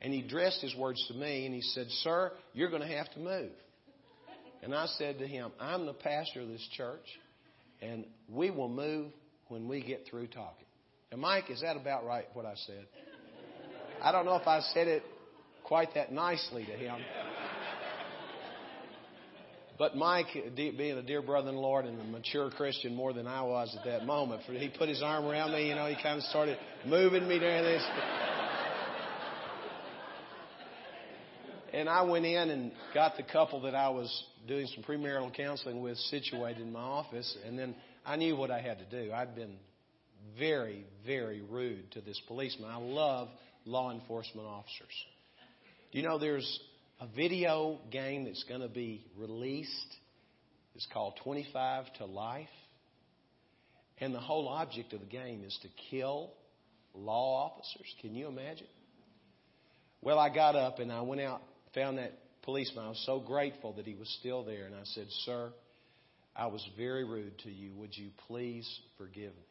and 0.00 0.12
he 0.12 0.20
addressed 0.20 0.60
his 0.60 0.74
words 0.74 1.04
to 1.08 1.14
me 1.14 1.46
and 1.46 1.54
he 1.54 1.60
said, 1.60 1.86
Sir, 2.02 2.32
you're 2.54 2.70
going 2.70 2.82
to 2.82 2.96
have 2.96 3.10
to 3.12 3.18
move. 3.18 3.50
And 4.62 4.74
I 4.74 4.86
said 4.86 5.18
to 5.18 5.26
him, 5.26 5.52
I'm 5.58 5.86
the 5.86 5.94
pastor 5.94 6.42
of 6.42 6.48
this 6.48 6.66
church, 6.76 7.04
and 7.80 8.04
we 8.28 8.50
will 8.50 8.68
move 8.68 9.12
when 9.48 9.68
we 9.68 9.82
get 9.82 10.06
through 10.08 10.28
talking. 10.28 10.66
And 11.10 11.20
Mike, 11.20 11.50
is 11.50 11.62
that 11.62 11.76
about 11.76 12.04
right, 12.04 12.26
what 12.34 12.46
I 12.46 12.54
said? 12.66 12.86
I 14.02 14.12
don't 14.12 14.24
know 14.24 14.36
if 14.36 14.46
I 14.46 14.60
said 14.74 14.86
it 14.86 15.02
quite 15.64 15.94
that 15.94 16.12
nicely 16.12 16.64
to 16.64 16.72
him. 16.72 16.96
But 19.78 19.96
Mike, 19.96 20.26
being 20.54 20.98
a 20.98 21.02
dear 21.02 21.22
brother 21.22 21.48
in 21.48 21.54
the 21.54 21.60
Lord 21.60 21.86
and 21.86 21.98
a 21.98 22.04
mature 22.04 22.50
Christian 22.50 22.94
more 22.94 23.14
than 23.14 23.26
I 23.26 23.42
was 23.42 23.74
at 23.78 23.84
that 23.86 24.04
moment, 24.04 24.42
he 24.42 24.68
put 24.68 24.90
his 24.90 25.02
arm 25.02 25.24
around 25.24 25.52
me. 25.52 25.68
You 25.68 25.74
know, 25.74 25.86
he 25.86 25.96
kind 26.02 26.18
of 26.18 26.24
started 26.24 26.58
moving 26.84 27.26
me 27.26 27.38
during 27.38 27.64
this. 27.64 27.82
And 31.80 31.88
I 31.88 32.02
went 32.02 32.26
in 32.26 32.50
and 32.50 32.72
got 32.92 33.16
the 33.16 33.22
couple 33.22 33.62
that 33.62 33.74
I 33.74 33.88
was 33.88 34.24
doing 34.46 34.66
some 34.66 34.84
premarital 34.84 35.34
counseling 35.34 35.80
with 35.80 35.96
situated 35.96 36.60
in 36.60 36.72
my 36.72 36.80
office. 36.80 37.34
And 37.46 37.58
then 37.58 37.74
I 38.04 38.16
knew 38.16 38.36
what 38.36 38.50
I 38.50 38.60
had 38.60 38.78
to 38.80 38.84
do. 38.84 39.10
I'd 39.10 39.34
been 39.34 39.56
very, 40.38 40.84
very 41.06 41.40
rude 41.40 41.90
to 41.92 42.02
this 42.02 42.20
policeman. 42.28 42.68
I 42.70 42.76
love 42.76 43.28
law 43.64 43.90
enforcement 43.92 44.46
officers. 44.46 44.92
Do 45.90 45.98
you 45.98 46.06
know 46.06 46.18
there's 46.18 46.60
a 47.00 47.06
video 47.06 47.78
game 47.90 48.24
that's 48.26 48.44
going 48.44 48.60
to 48.60 48.68
be 48.68 49.06
released? 49.16 49.96
It's 50.74 50.86
called 50.92 51.14
25 51.24 51.86
to 51.94 52.04
Life. 52.04 52.48
And 53.96 54.14
the 54.14 54.20
whole 54.20 54.48
object 54.48 54.92
of 54.92 55.00
the 55.00 55.06
game 55.06 55.44
is 55.44 55.58
to 55.62 55.68
kill 55.90 56.30
law 56.94 57.50
officers. 57.50 57.94
Can 58.02 58.14
you 58.14 58.28
imagine? 58.28 58.66
Well, 60.02 60.18
I 60.18 60.28
got 60.28 60.56
up 60.56 60.78
and 60.78 60.92
I 60.92 61.00
went 61.00 61.22
out 61.22 61.40
found 61.74 61.98
that 61.98 62.12
policeman. 62.42 62.84
I 62.84 62.88
was 62.88 63.02
so 63.06 63.20
grateful 63.20 63.72
that 63.74 63.86
he 63.86 63.94
was 63.94 64.08
still 64.20 64.44
there. 64.44 64.66
And 64.66 64.74
I 64.74 64.84
said, 64.84 65.06
Sir, 65.24 65.52
I 66.34 66.46
was 66.46 66.66
very 66.76 67.04
rude 67.04 67.38
to 67.40 67.50
you. 67.50 67.72
Would 67.74 67.96
you 67.96 68.10
please 68.26 68.68
forgive 68.98 69.32
me? 69.32 69.44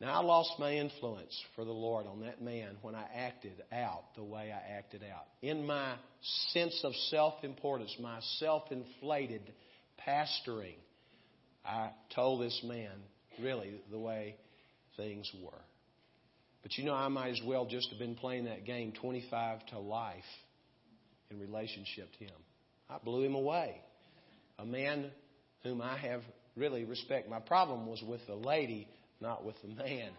Now, 0.00 0.18
I 0.18 0.24
lost 0.24 0.52
my 0.58 0.72
influence 0.72 1.38
for 1.54 1.64
the 1.66 1.72
Lord 1.72 2.06
on 2.06 2.20
that 2.20 2.40
man 2.40 2.76
when 2.80 2.94
I 2.94 3.04
acted 3.14 3.62
out 3.70 4.04
the 4.16 4.24
way 4.24 4.50
I 4.50 4.78
acted 4.78 5.02
out. 5.02 5.26
In 5.42 5.66
my 5.66 5.94
sense 6.52 6.80
of 6.84 6.94
self 7.10 7.44
importance, 7.44 7.94
my 8.00 8.20
self 8.38 8.72
inflated 8.72 9.42
pastoring, 10.08 10.76
I 11.66 11.90
told 12.14 12.40
this 12.40 12.58
man 12.64 12.92
really 13.42 13.74
the 13.90 13.98
way 13.98 14.36
things 14.96 15.30
were. 15.44 15.60
But 16.62 16.78
you 16.78 16.84
know, 16.84 16.94
I 16.94 17.08
might 17.08 17.30
as 17.30 17.40
well 17.44 17.66
just 17.66 17.90
have 17.90 17.98
been 17.98 18.14
playing 18.14 18.46
that 18.46 18.64
game 18.64 18.92
25 18.98 19.66
to 19.66 19.78
life 19.78 20.24
in 21.30 21.38
relationship 21.38 22.08
to 22.18 22.24
him. 22.24 22.38
I 22.88 22.98
blew 22.98 23.24
him 23.24 23.34
away. 23.34 23.80
A 24.58 24.66
man 24.66 25.10
whom 25.62 25.80
I 25.80 25.96
have 25.96 26.22
really 26.56 26.84
respect. 26.84 27.28
My 27.28 27.38
problem 27.38 27.86
was 27.86 28.02
with 28.02 28.20
the 28.26 28.34
lady, 28.34 28.88
not 29.20 29.44
with 29.44 29.54
the 29.62 29.68
man. 29.68 30.10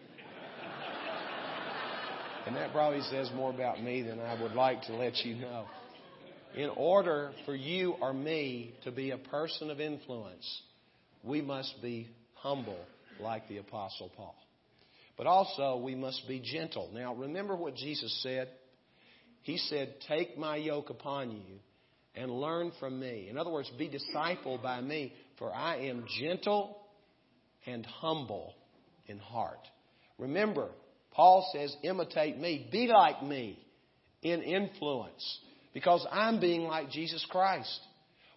and 2.48 2.56
that 2.56 2.72
probably 2.72 3.01
says 3.03 3.30
more 3.36 3.51
about 3.51 3.84
me 3.84 4.01
than 4.01 4.20
I 4.20 4.41
would 4.41 4.53
like 4.53 4.84
to 4.84 4.94
let 4.94 5.18
you 5.25 5.36
know. 5.36 5.65
In 6.56 6.70
order 6.70 7.32
for 7.46 7.56
you 7.56 7.96
or 8.01 8.13
me 8.13 8.74
to 8.84 8.91
be 8.91 9.12
a 9.12 9.18
person 9.18 9.70
of 9.70 9.80
influence, 9.80 10.62
we 11.24 11.41
must 11.41 11.82
be 11.82 12.10
humble 12.36 12.80
like 13.20 13.48
the 13.48 13.58
Apostle 13.58 14.12
Paul. 14.15 14.36
But 15.18 15.27
also, 15.27 15.77
we 15.77 15.94
must 15.94 16.27
be 16.27 16.39
gentle. 16.39 16.89
Now, 16.94 17.13
remember 17.13 17.56
what 17.56 17.75
Jesus 17.75 18.22
said? 18.24 18.50
He 19.44 19.58
said, 19.58 19.96
Take 20.08 20.38
my 20.38 20.56
yoke 20.58 20.90
upon 20.90 21.32
you 21.32 21.60
and 22.16 22.32
learn 22.32 22.72
from 22.80 23.00
me. 23.00 23.28
In 23.30 23.38
other 23.38 23.50
words, 23.50 23.72
be 23.78 23.90
discipled 23.90 24.62
by 24.62 24.82
me, 24.82 25.14
for 25.38 25.54
I 25.54 25.78
am 25.88 26.06
gentle 26.20 26.78
and 27.66 27.86
humble 27.86 28.54
in 29.08 29.18
heart. 29.20 29.68
Remember, 30.18 30.70
Paul 31.12 31.50
says, 31.54 31.76
Imitate 31.84 32.38
me, 32.38 32.68
be 32.72 32.88
like 32.88 33.24
me 33.24 33.60
in 34.22 34.42
influence. 34.42 35.40
because 35.74 36.06
I'm 36.12 36.40
being 36.40 36.64
like 36.64 36.90
Jesus 36.90 37.26
Christ. 37.30 37.80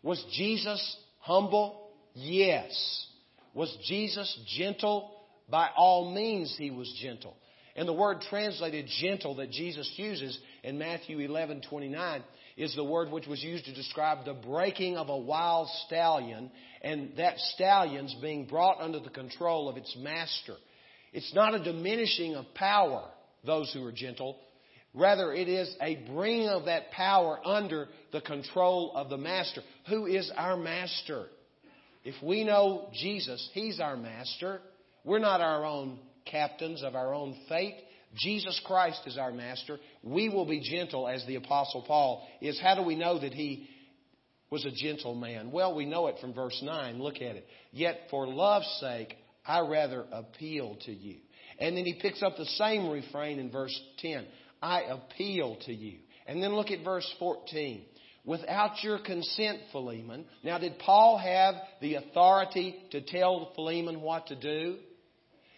Was 0.02 0.24
Jesus 0.32 0.96
humble? 1.20 1.88
Yes. 2.14 3.06
Was 3.54 3.76
Jesus 3.86 4.38
gentle? 4.56 5.10
By 5.48 5.68
all 5.76 6.10
means, 6.14 6.54
he 6.56 6.70
was 6.70 6.92
gentle. 7.02 7.36
And 7.76 7.88
the 7.88 7.92
word 7.92 8.20
translated 8.30 8.86
gentle 9.00 9.34
that 9.36 9.50
Jesus 9.50 9.90
uses 9.96 10.38
in 10.64 10.78
Matthew 10.78 11.20
11 11.20 11.62
29 11.68 12.24
is 12.56 12.74
the 12.74 12.84
word 12.84 13.10
which 13.10 13.26
was 13.26 13.42
used 13.42 13.66
to 13.66 13.74
describe 13.74 14.24
the 14.24 14.32
breaking 14.32 14.96
of 14.96 15.08
a 15.08 15.16
wild 15.16 15.68
stallion 15.86 16.50
and 16.82 17.12
that 17.18 17.38
stallion's 17.54 18.14
being 18.20 18.46
brought 18.46 18.80
under 18.80 18.98
the 18.98 19.10
control 19.10 19.68
of 19.68 19.76
its 19.76 19.94
master. 19.98 20.54
It's 21.12 21.34
not 21.34 21.54
a 21.54 21.62
diminishing 21.62 22.34
of 22.34 22.46
power, 22.54 23.04
those 23.44 23.72
who 23.72 23.84
are 23.84 23.92
gentle. 23.92 24.36
Rather, 24.94 25.32
it 25.32 25.48
is 25.48 25.74
a 25.82 25.96
bringing 26.12 26.48
of 26.48 26.64
that 26.64 26.90
power 26.92 27.38
under 27.44 27.88
the 28.12 28.20
control 28.20 28.92
of 28.94 29.10
the 29.10 29.18
master. 29.18 29.60
Who 29.88 30.06
is 30.06 30.30
our 30.36 30.56
master? 30.56 31.26
If 32.04 32.14
we 32.22 32.44
know 32.44 32.88
Jesus, 32.92 33.48
He's 33.52 33.80
our 33.80 33.96
master. 33.96 34.60
We're 35.04 35.18
not 35.18 35.40
our 35.40 35.64
own 35.64 35.98
captains 36.24 36.82
of 36.82 36.94
our 36.94 37.12
own 37.12 37.36
fate. 37.48 37.76
Jesus 38.14 38.60
Christ 38.64 39.00
is 39.06 39.18
our 39.18 39.32
master. 39.32 39.78
We 40.02 40.28
will 40.28 40.46
be 40.46 40.60
gentle 40.60 41.08
as 41.08 41.24
the 41.26 41.36
apostle 41.36 41.82
Paul 41.86 42.26
is. 42.40 42.60
How 42.60 42.74
do 42.74 42.82
we 42.82 42.94
know 42.94 43.18
that 43.18 43.34
he 43.34 43.68
was 44.50 44.64
a 44.64 44.70
gentle 44.70 45.14
man? 45.14 45.50
Well, 45.50 45.74
we 45.74 45.84
know 45.84 46.06
it 46.06 46.16
from 46.20 46.32
verse 46.32 46.58
9. 46.62 47.02
Look 47.02 47.16
at 47.16 47.36
it. 47.36 47.46
Yet 47.72 48.02
for 48.10 48.26
love's 48.26 48.68
sake, 48.80 49.16
I 49.44 49.60
rather 49.60 50.04
appeal 50.12 50.76
to 50.86 50.92
you. 50.92 51.18
And 51.58 51.76
then 51.76 51.84
he 51.84 51.94
picks 52.00 52.22
up 52.22 52.36
the 52.36 52.44
same 52.44 52.88
refrain 52.88 53.38
in 53.38 53.50
verse 53.50 53.78
10. 53.98 54.26
I 54.62 54.82
appeal 54.82 55.56
to 55.66 55.72
you. 55.72 55.98
And 56.26 56.42
then 56.42 56.54
look 56.54 56.70
at 56.70 56.84
verse 56.84 57.10
14. 57.18 57.84
Without 58.24 58.82
your 58.82 58.98
consent, 58.98 59.58
Philemon. 59.70 60.24
Now, 60.42 60.58
did 60.58 60.78
Paul 60.78 61.18
have 61.18 61.56
the 61.82 61.96
authority 61.96 62.76
to 62.92 63.02
tell 63.02 63.52
Philemon 63.54 64.00
what 64.00 64.28
to 64.28 64.36
do? 64.36 64.78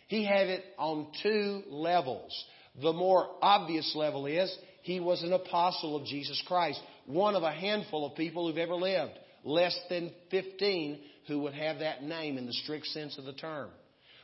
He 0.07 0.25
had 0.25 0.49
it 0.49 0.65
on 0.79 1.09
two 1.23 1.63
levels. 1.69 2.33
The 2.81 2.93
more 2.93 3.29
obvious 3.43 3.93
level 3.97 4.27
is 4.27 4.55
he 4.83 5.01
was 5.01 5.23
an 5.23 5.33
apostle 5.33 5.97
of 5.97 6.07
Jesus 6.07 6.43
Christ, 6.47 6.81
one 7.07 7.35
of 7.35 7.43
a 7.43 7.53
handful 7.53 8.07
of 8.07 8.17
people 8.17 8.47
who've 8.47 8.59
ever 8.59 8.75
lived, 8.75 9.13
less 9.45 9.77
than 9.89 10.13
15 10.31 11.01
who 11.27 11.41
would 11.41 11.55
have 11.55 11.81
that 11.81 12.03
name 12.03 12.39
in 12.39 12.47
the 12.47 12.53
strict 12.53 12.87
sense 12.87 13.19
of 13.19 13.25
the 13.25 13.33
term. 13.33 13.71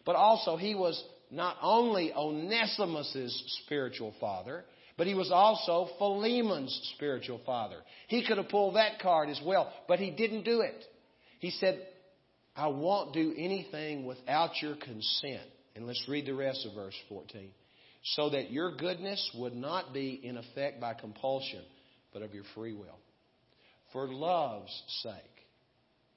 But 0.05 0.17
also, 0.17 0.57
he 0.57 0.75
was 0.75 1.03
not 1.31 1.57
only 1.63 2.13
Onesimus's 2.13 3.61
spiritual 3.65 4.15
father, 4.21 4.65
but 4.97 5.07
he 5.07 5.15
was 5.15 5.31
also 5.33 5.89
Philemon's 5.99 6.93
spiritual 6.95 7.41
father. 7.45 7.79
He 8.09 8.25
could 8.25 8.37
have 8.37 8.51
pulled 8.51 8.77
that 8.77 9.01
card 9.01 9.31
as 9.31 9.41
well, 9.45 9.73
but 9.89 9.99
he 9.99 10.11
didn't 10.11 10.45
do 10.45 10.61
it. 10.61 10.85
He 11.41 11.51
said, 11.51 11.85
I 12.55 12.69
won't 12.69 13.15
do 13.15 13.35
anything 13.37 14.05
without 14.05 14.61
your 14.61 14.77
consent. 14.77 15.43
And 15.75 15.87
let's 15.87 16.05
read 16.09 16.27
the 16.27 16.35
rest 16.35 16.67
of 16.67 16.75
verse 16.75 16.97
14. 17.09 17.51
So 18.05 18.31
that 18.31 18.51
your 18.51 18.77
goodness 18.77 19.31
would 19.37 19.55
not 19.55 19.93
be 19.93 20.21
in 20.23 20.37
effect 20.37 20.81
by 20.81 20.95
compulsion, 20.95 21.63
but 22.13 22.23
of 22.23 22.35
your 22.35 22.45
free 22.55 22.75
will. 22.75 22.99
For 23.93 24.09
love's 24.09 24.83
sake. 25.03 25.15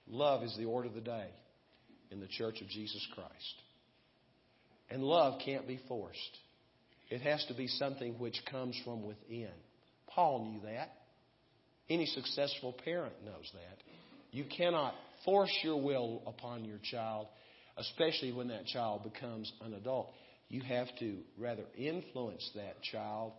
Love 0.08 0.44
is 0.44 0.56
the 0.58 0.66
order 0.66 0.88
of 0.88 0.96
the 0.96 1.02
day 1.02 1.28
in 2.12 2.20
the 2.20 2.28
church 2.28 2.62
of 2.62 2.68
Jesus 2.68 3.06
Christ. 3.14 3.56
And 4.90 5.04
love 5.04 5.40
can't 5.44 5.68
be 5.68 5.80
forced. 5.88 6.38
It 7.10 7.22
has 7.22 7.44
to 7.48 7.54
be 7.54 7.68
something 7.68 8.14
which 8.20 8.40
comes 8.50 8.80
from 8.84 9.06
within. 9.06 9.52
Paul 10.08 10.46
knew 10.46 10.62
that. 10.70 10.92
Any 11.90 12.06
successful 12.08 12.76
parent 12.84 13.14
knows 13.24 13.52
that. 13.54 13.78
You 14.32 14.46
cannot 14.46 14.96
force 15.24 15.52
your 15.64 15.82
will 15.82 16.22
upon 16.26 16.66
your 16.66 16.80
child 16.92 17.28
especially 17.78 18.32
when 18.32 18.48
that 18.50 18.66
child 18.66 19.04
becomes 19.04 19.52
an 19.62 19.74
adult. 19.74 20.12
You 20.50 20.62
have 20.62 20.88
to 21.00 21.18
rather 21.38 21.64
influence 21.78 22.50
that 22.56 22.82
child 22.84 23.34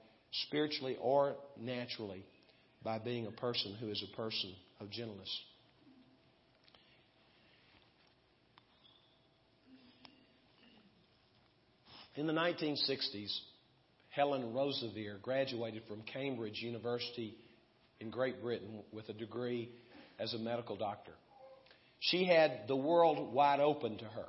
spiritually 0.46 0.96
or 1.00 1.36
naturally 1.58 2.24
by 2.82 2.98
being 2.98 3.26
a 3.26 3.30
person 3.30 3.76
who 3.80 3.88
is 3.88 4.02
a 4.02 4.16
person 4.16 4.52
of 4.80 4.90
gentleness. 4.90 5.30
In 12.16 12.26
the 12.26 12.32
1960s, 12.32 13.38
Helen 14.08 14.54
Roseveare 14.54 15.20
graduated 15.20 15.82
from 15.86 16.00
Cambridge 16.02 16.62
University 16.62 17.36
in 18.00 18.10
Great 18.10 18.42
Britain 18.42 18.82
with 18.90 19.08
a 19.10 19.12
degree 19.12 19.68
as 20.18 20.32
a 20.32 20.38
medical 20.38 20.76
doctor. 20.76 21.12
She 22.00 22.24
had 22.24 22.62
the 22.68 22.76
world 22.76 23.32
wide 23.32 23.60
open 23.60 23.98
to 23.98 24.04
her. 24.04 24.26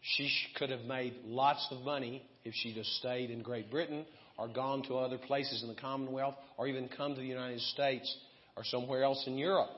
She 0.00 0.30
could 0.56 0.70
have 0.70 0.82
made 0.82 1.14
lots 1.24 1.66
of 1.70 1.82
money 1.82 2.22
if 2.44 2.54
she'd 2.54 2.74
just 2.74 2.94
stayed 2.96 3.30
in 3.30 3.42
Great 3.42 3.70
Britain 3.70 4.06
or 4.38 4.48
gone 4.48 4.82
to 4.84 4.96
other 4.96 5.18
places 5.18 5.62
in 5.62 5.68
the 5.68 5.74
Commonwealth 5.74 6.36
or 6.56 6.68
even 6.68 6.88
come 6.88 7.14
to 7.14 7.20
the 7.20 7.26
United 7.26 7.60
States 7.60 8.16
or 8.56 8.64
somewhere 8.64 9.02
else 9.02 9.24
in 9.26 9.36
Europe. 9.36 9.70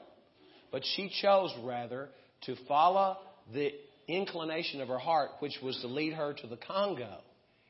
But 0.70 0.82
she 0.84 1.10
chose 1.22 1.52
rather 1.62 2.10
to 2.42 2.56
follow 2.66 3.16
the 3.54 3.72
inclination 4.06 4.80
of 4.80 4.88
her 4.88 4.98
heart, 4.98 5.30
which 5.38 5.58
was 5.62 5.78
to 5.80 5.86
lead 5.86 6.12
her 6.14 6.34
to 6.34 6.46
the 6.46 6.56
Congo 6.56 7.18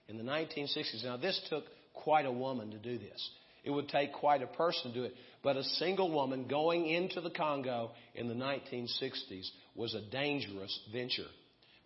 in 0.09 0.17
the 0.17 0.25
1960s. 0.25 1.05
Now, 1.05 1.17
this 1.17 1.41
took 1.49 1.65
quite 1.95 2.27
a 2.27 2.33
woman 2.33 2.71
to 2.71 2.79
do 2.79 2.99
this. 2.99 3.31
It 3.65 3.71
would 3.71 3.89
take 3.89 4.13
quite 4.13 4.43
a 4.43 4.47
person 4.47 4.93
to 4.93 4.99
do 4.99 5.05
it. 5.05 5.15
But 5.43 5.57
a 5.57 5.65
single 5.65 6.11
woman 6.11 6.47
going 6.49 6.87
into 6.87 7.21
the 7.21 7.31
Congo 7.31 7.93
in 8.15 8.29
the 8.29 8.35
1960s 8.35 9.49
was 9.75 9.95
a 9.95 10.01
dangerous 10.11 10.79
venture. 10.93 11.27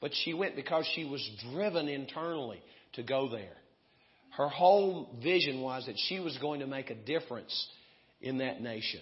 But 0.00 0.12
she 0.24 0.34
went 0.34 0.56
because 0.56 0.86
she 0.94 1.04
was 1.04 1.28
driven 1.52 1.88
internally 1.88 2.62
to 2.94 3.02
go 3.02 3.28
there. 3.28 3.56
Her 4.30 4.48
whole 4.48 5.10
vision 5.22 5.60
was 5.60 5.86
that 5.86 5.96
she 6.08 6.18
was 6.18 6.36
going 6.38 6.60
to 6.60 6.66
make 6.66 6.90
a 6.90 6.94
difference 6.94 7.68
in 8.20 8.38
that 8.38 8.62
nation. 8.62 9.00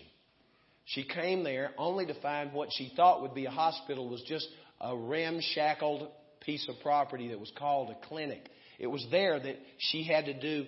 She 0.86 1.04
came 1.04 1.44
there 1.44 1.70
only 1.78 2.06
to 2.06 2.20
find 2.20 2.52
what 2.52 2.70
she 2.72 2.92
thought 2.96 3.22
would 3.22 3.34
be 3.34 3.46
a 3.46 3.50
hospital 3.50 4.08
was 4.08 4.22
just 4.22 4.48
a 4.80 4.96
ramshackled 4.96 6.08
piece 6.40 6.68
of 6.68 6.74
property 6.82 7.28
that 7.28 7.38
was 7.38 7.52
called 7.56 7.90
a 7.90 8.06
clinic. 8.08 8.48
It 8.78 8.88
was 8.88 9.06
there 9.10 9.38
that 9.38 9.56
she 9.78 10.02
had 10.02 10.24
to 10.24 10.34
do 10.34 10.66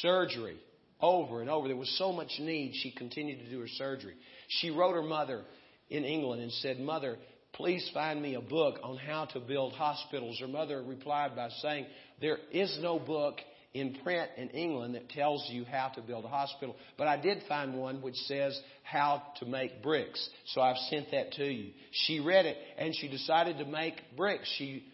surgery 0.00 0.58
over 1.00 1.40
and 1.40 1.50
over. 1.50 1.68
There 1.68 1.76
was 1.76 1.94
so 1.98 2.12
much 2.12 2.32
need, 2.38 2.72
she 2.74 2.90
continued 2.90 3.40
to 3.40 3.50
do 3.50 3.60
her 3.60 3.68
surgery. 3.68 4.14
She 4.48 4.70
wrote 4.70 4.94
her 4.94 5.02
mother 5.02 5.44
in 5.90 6.04
England 6.04 6.42
and 6.42 6.52
said, 6.52 6.78
Mother, 6.80 7.16
please 7.52 7.88
find 7.94 8.20
me 8.20 8.34
a 8.34 8.40
book 8.40 8.78
on 8.82 8.96
how 8.96 9.26
to 9.26 9.40
build 9.40 9.72
hospitals. 9.72 10.38
Her 10.40 10.48
mother 10.48 10.82
replied 10.82 11.36
by 11.36 11.48
saying, 11.62 11.86
There 12.20 12.38
is 12.52 12.78
no 12.80 12.98
book 12.98 13.36
in 13.74 13.96
print 14.02 14.30
in 14.36 14.48
England 14.50 14.94
that 14.94 15.08
tells 15.10 15.46
you 15.50 15.64
how 15.64 15.88
to 15.88 16.00
build 16.00 16.24
a 16.24 16.28
hospital, 16.28 16.74
but 16.96 17.06
I 17.06 17.20
did 17.20 17.42
find 17.48 17.74
one 17.74 18.00
which 18.00 18.16
says 18.26 18.58
how 18.82 19.22
to 19.38 19.46
make 19.46 19.82
bricks. 19.82 20.28
So 20.46 20.60
I've 20.60 20.78
sent 20.90 21.10
that 21.12 21.32
to 21.32 21.44
you. 21.44 21.72
She 21.90 22.20
read 22.20 22.46
it 22.46 22.56
and 22.78 22.94
she 22.94 23.08
decided 23.08 23.58
to 23.58 23.66
make 23.66 23.94
bricks. 24.16 24.50
She 24.56 24.84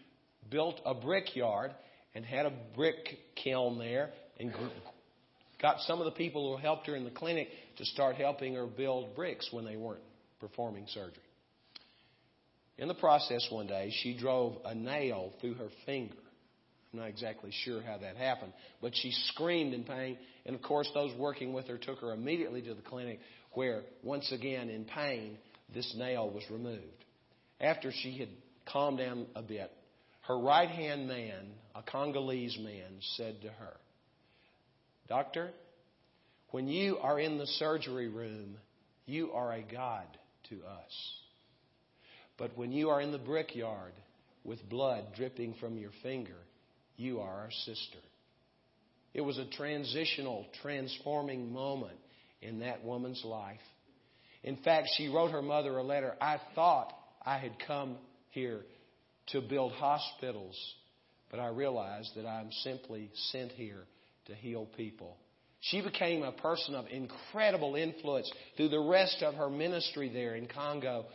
built 0.49 0.79
a 0.85 0.93
brickyard 0.93 1.71
and 2.13 2.25
had 2.25 2.45
a 2.45 2.53
brick 2.75 3.17
kiln 3.35 3.79
there 3.79 4.11
and 4.39 4.51
got 5.61 5.79
some 5.81 5.99
of 5.99 6.05
the 6.05 6.11
people 6.11 6.55
who 6.55 6.61
helped 6.61 6.87
her 6.87 6.95
in 6.95 7.03
the 7.03 7.11
clinic 7.11 7.47
to 7.77 7.85
start 7.85 8.15
helping 8.15 8.55
her 8.55 8.65
build 8.65 9.15
bricks 9.15 9.49
when 9.51 9.65
they 9.65 9.75
weren't 9.75 10.03
performing 10.39 10.85
surgery. 10.87 11.21
In 12.77 12.87
the 12.87 12.93
process, 12.93 13.47
one 13.49 13.67
day, 13.67 13.91
she 14.01 14.17
drove 14.17 14.57
a 14.65 14.75
nail 14.75 15.31
through 15.39 15.55
her 15.55 15.69
finger. 15.85 16.15
I'm 16.91 16.99
not 16.99 17.09
exactly 17.09 17.51
sure 17.51 17.81
how 17.81 17.97
that 17.97 18.17
happened, 18.17 18.53
but 18.81 18.93
she 18.95 19.11
screamed 19.29 19.73
in 19.73 19.83
pain. 19.83 20.17
And 20.45 20.55
of 20.55 20.61
course, 20.61 20.89
those 20.93 21.17
working 21.17 21.53
with 21.53 21.67
her 21.67 21.77
took 21.77 21.99
her 21.99 22.11
immediately 22.11 22.61
to 22.63 22.73
the 22.73 22.81
clinic 22.81 23.19
where, 23.53 23.83
once 24.03 24.31
again, 24.31 24.69
in 24.69 24.85
pain, 24.85 25.37
this 25.73 25.93
nail 25.97 26.29
was 26.29 26.43
removed. 26.51 26.81
After 27.59 27.91
she 27.91 28.17
had 28.17 28.29
calmed 28.65 28.97
down 28.97 29.27
a 29.35 29.41
bit, 29.41 29.71
her 30.27 30.37
right 30.37 30.69
hand 30.69 31.07
man, 31.07 31.47
a 31.73 31.81
Congolese 31.81 32.57
man, 32.57 32.99
said 33.15 33.41
to 33.41 33.49
her, 33.49 33.73
Doctor, 35.07 35.51
when 36.49 36.67
you 36.67 36.97
are 36.97 37.19
in 37.19 37.37
the 37.37 37.45
surgery 37.45 38.07
room, 38.07 38.57
you 39.05 39.31
are 39.31 39.53
a 39.53 39.61
God 39.61 40.05
to 40.49 40.55
us. 40.55 41.13
But 42.37 42.57
when 42.57 42.71
you 42.71 42.89
are 42.89 43.01
in 43.01 43.11
the 43.11 43.17
brickyard 43.17 43.93
with 44.43 44.67
blood 44.69 45.05
dripping 45.15 45.55
from 45.59 45.77
your 45.77 45.91
finger, 46.01 46.37
you 46.97 47.19
are 47.19 47.41
our 47.41 47.51
sister. 47.65 47.99
It 49.13 49.21
was 49.21 49.37
a 49.37 49.45
transitional, 49.45 50.45
transforming 50.61 51.53
moment 51.53 51.97
in 52.41 52.59
that 52.59 52.83
woman's 52.83 53.23
life. 53.23 53.59
In 54.43 54.57
fact, 54.57 54.89
she 54.97 55.07
wrote 55.07 55.31
her 55.31 55.41
mother 55.41 55.77
a 55.77 55.83
letter. 55.83 56.15
I 56.19 56.37
thought 56.53 56.93
I 57.25 57.37
had 57.37 57.53
come 57.65 57.97
here 58.31 58.61
to 59.27 59.41
build 59.41 59.71
hospitals, 59.73 60.55
but 61.31 61.39
I 61.39 61.47
realized 61.47 62.11
that 62.15 62.25
I'm 62.25 62.51
simply 62.63 63.09
sent 63.31 63.51
here 63.53 63.85
to 64.25 64.35
heal 64.35 64.67
people. 64.77 65.17
She 65.61 65.81
became 65.81 66.23
a 66.23 66.31
person 66.31 66.75
of 66.75 66.85
incredible 66.91 67.75
influence 67.75 68.31
through 68.55 68.69
the 68.69 68.79
rest 68.79 69.23
of 69.23 69.33
her 69.35 69.49
ministry 69.49 70.09
there 70.09 70.35
in 70.35 70.47
Congo 70.47 71.05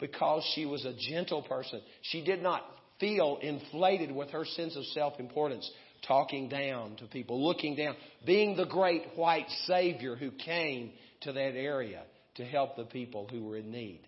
because 0.00 0.42
she 0.54 0.66
was 0.66 0.84
a 0.84 0.94
gentle 1.10 1.42
person. 1.42 1.80
She 2.02 2.24
did 2.24 2.42
not 2.42 2.64
feel 2.98 3.38
inflated 3.40 4.10
with 4.10 4.30
her 4.30 4.44
sense 4.44 4.76
of 4.76 4.84
self 4.86 5.20
importance, 5.20 5.70
talking 6.06 6.48
down 6.48 6.96
to 6.96 7.06
people, 7.06 7.44
looking 7.46 7.76
down, 7.76 7.94
being 8.26 8.56
the 8.56 8.66
great 8.66 9.02
white 9.14 9.48
Savior 9.66 10.16
who 10.16 10.30
came 10.30 10.90
to 11.22 11.32
that 11.32 11.54
area 11.54 12.02
to 12.36 12.44
help 12.44 12.76
the 12.76 12.84
people 12.84 13.28
who 13.30 13.44
were 13.44 13.58
in 13.58 13.70
need. 13.70 14.00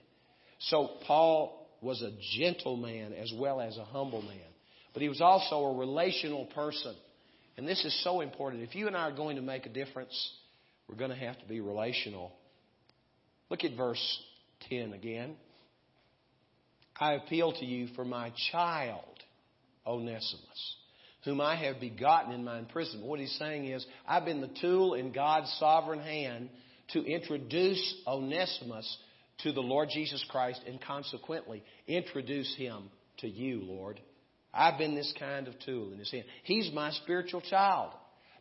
So 0.59 0.90
Paul 1.07 1.69
was 1.81 2.02
a 2.02 2.12
gentle 2.38 2.76
man 2.76 3.12
as 3.12 3.33
well 3.37 3.61
as 3.61 3.76
a 3.76 3.85
humble 3.85 4.23
man. 4.23 4.38
But 4.92 5.02
he 5.02 5.09
was 5.09 5.21
also 5.21 5.64
a 5.64 5.76
relational 5.76 6.47
person. 6.47 6.95
And 7.56 7.68
this 7.68 7.85
is 7.85 8.02
so 8.02 8.21
important. 8.21 8.62
If 8.62 8.75
you 8.75 8.87
and 8.87 8.97
I 8.97 9.02
are 9.02 9.16
going 9.16 9.37
to 9.37 9.42
make 9.42 9.66
a 9.66 9.71
difference, 9.71 10.32
we're 10.88 10.97
going 10.97 11.11
to 11.11 11.16
have 11.16 11.38
to 11.40 11.47
be 11.47 11.61
relational. 11.61 12.32
Look 13.50 13.64
at 13.64 13.76
verse 13.76 14.21
10 14.71 14.92
again. 14.92 15.37
I 16.99 17.14
appeal 17.14 17.52
to 17.52 17.64
you 17.64 17.88
for 17.94 18.04
my 18.04 18.32
child, 18.52 19.04
Onesimus, 19.87 20.76
whom 21.25 21.40
I 21.40 21.56
have 21.56 21.80
begotten 21.80 22.32
in 22.32 22.44
my 22.44 22.59
imprisonment. 22.59 23.09
What 23.09 23.21
he's 23.21 23.37
saying 23.38 23.66
is, 23.66 23.85
I've 24.06 24.25
been 24.25 24.40
the 24.40 24.50
tool 24.61 24.94
in 24.94 25.12
God's 25.12 25.54
sovereign 25.59 26.00
hand 26.00 26.49
to 26.92 27.02
introduce 27.04 27.94
Onesimus 28.06 28.99
to 29.42 29.52
the 29.52 29.61
Lord 29.61 29.88
Jesus 29.92 30.25
Christ 30.28 30.61
and 30.66 30.80
consequently 30.80 31.62
introduce 31.87 32.54
him 32.56 32.90
to 33.18 33.28
you, 33.28 33.62
Lord. 33.62 34.00
I've 34.52 34.78
been 34.78 34.94
this 34.94 35.12
kind 35.18 35.49
of 35.49 35.59
tool 35.61 35.92
in 35.92 35.99
his 35.99 36.11
hand. 36.11 36.25
He's 36.44 36.71
my 36.73 36.90
spiritual 36.90 37.40
child. 37.40 37.92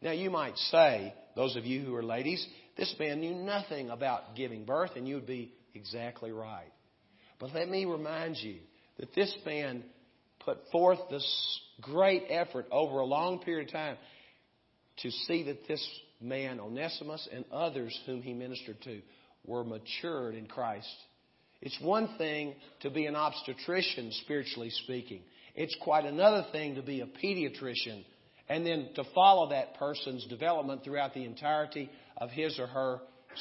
Now 0.01 0.12
you 0.12 0.30
might 0.30 0.58
say, 0.58 1.13
those 1.36 1.56
of 1.56 1.65
you 1.65 1.82
who 1.82 1.96
are 1.96 2.03
ladies, 2.03 2.46
this 2.77 2.94
man 3.00 3.22
knew 3.22 3.36
nothing 3.36 3.89
about 3.89 4.36
giving 4.36 4.65
birth, 4.65 4.91
and 4.96 5.08
you 5.08 5.15
would 5.15 5.27
be 5.27 5.53
exactly 5.74 6.32
right. 6.32 6.72
But 7.39 7.53
let 7.53 7.70
me 7.70 7.86
remind 7.86 8.38
you 8.38 8.58
that 8.98 9.13
this 9.15 9.34
man 9.46 9.84
put 10.39 10.58
forth 10.72 11.00
this 11.10 11.62
great 11.82 12.24
effort 12.30 12.65
over 12.72 13.00
a 13.00 13.06
long 13.06 13.39
period 13.39 13.68
of 13.68 13.74
time 13.74 13.98
to 14.98 15.12
see 15.12 15.44
that 15.44 15.68
this 15.68 15.86
man, 16.20 16.60
Onesimus, 16.60 17.27
and 17.32 17.46
others 17.51 17.98
whom 18.06 18.22
he 18.22 18.34
ministered 18.34 18.82
to 18.84 19.01
were 19.46 19.63
matured 19.63 20.36
in 20.36 20.46
Christ. 20.48 20.94
It's 21.62 21.77
one 21.82 22.15
thing 22.18 22.56
to 22.82 22.89
be 22.89 23.06
an 23.06 23.15
obstetrician, 23.15 24.12
spiritually 24.24 24.72
speaking. 24.84 25.22
It's 25.55 25.75
quite 25.81 26.05
another 26.05 26.46
thing 26.51 26.75
to 26.75 26.81
be 26.81 27.01
a 27.01 27.05
pediatrician 27.05 28.03
and 28.50 28.65
then 28.65 28.89
to 28.96 29.03
follow 29.15 29.50
that 29.50 29.75
person's 29.75 30.25
development 30.27 30.84
throughout 30.84 31.13
the 31.13 31.24
entirety 31.24 31.89
of 32.17 32.29
his 32.29 32.60
or 32.60 32.67
her 32.67 33.00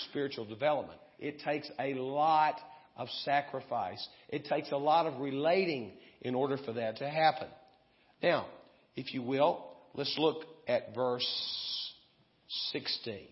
spiritual 0.09 0.45
development. 0.45 1.01
It 1.19 1.41
takes 1.41 1.71
a 1.79 1.95
lot 1.95 2.57
of 2.97 3.09
sacrifice. 3.25 4.07
It 4.29 4.45
takes 4.47 4.71
a 4.73 4.77
lot 4.77 5.07
of 5.07 5.21
relating 5.21 5.93
in 6.23 6.35
order 6.35 6.57
for 6.65 6.73
that 6.75 6.99
to 6.99 7.09
happen. 7.09 7.49
Now, 8.23 8.47
if 8.97 9.15
you 9.15 9.23
will, 9.23 9.65
let's 9.95 10.15
look 10.19 10.45
at 10.69 10.95
verse 10.95 11.27
16, 12.73 13.27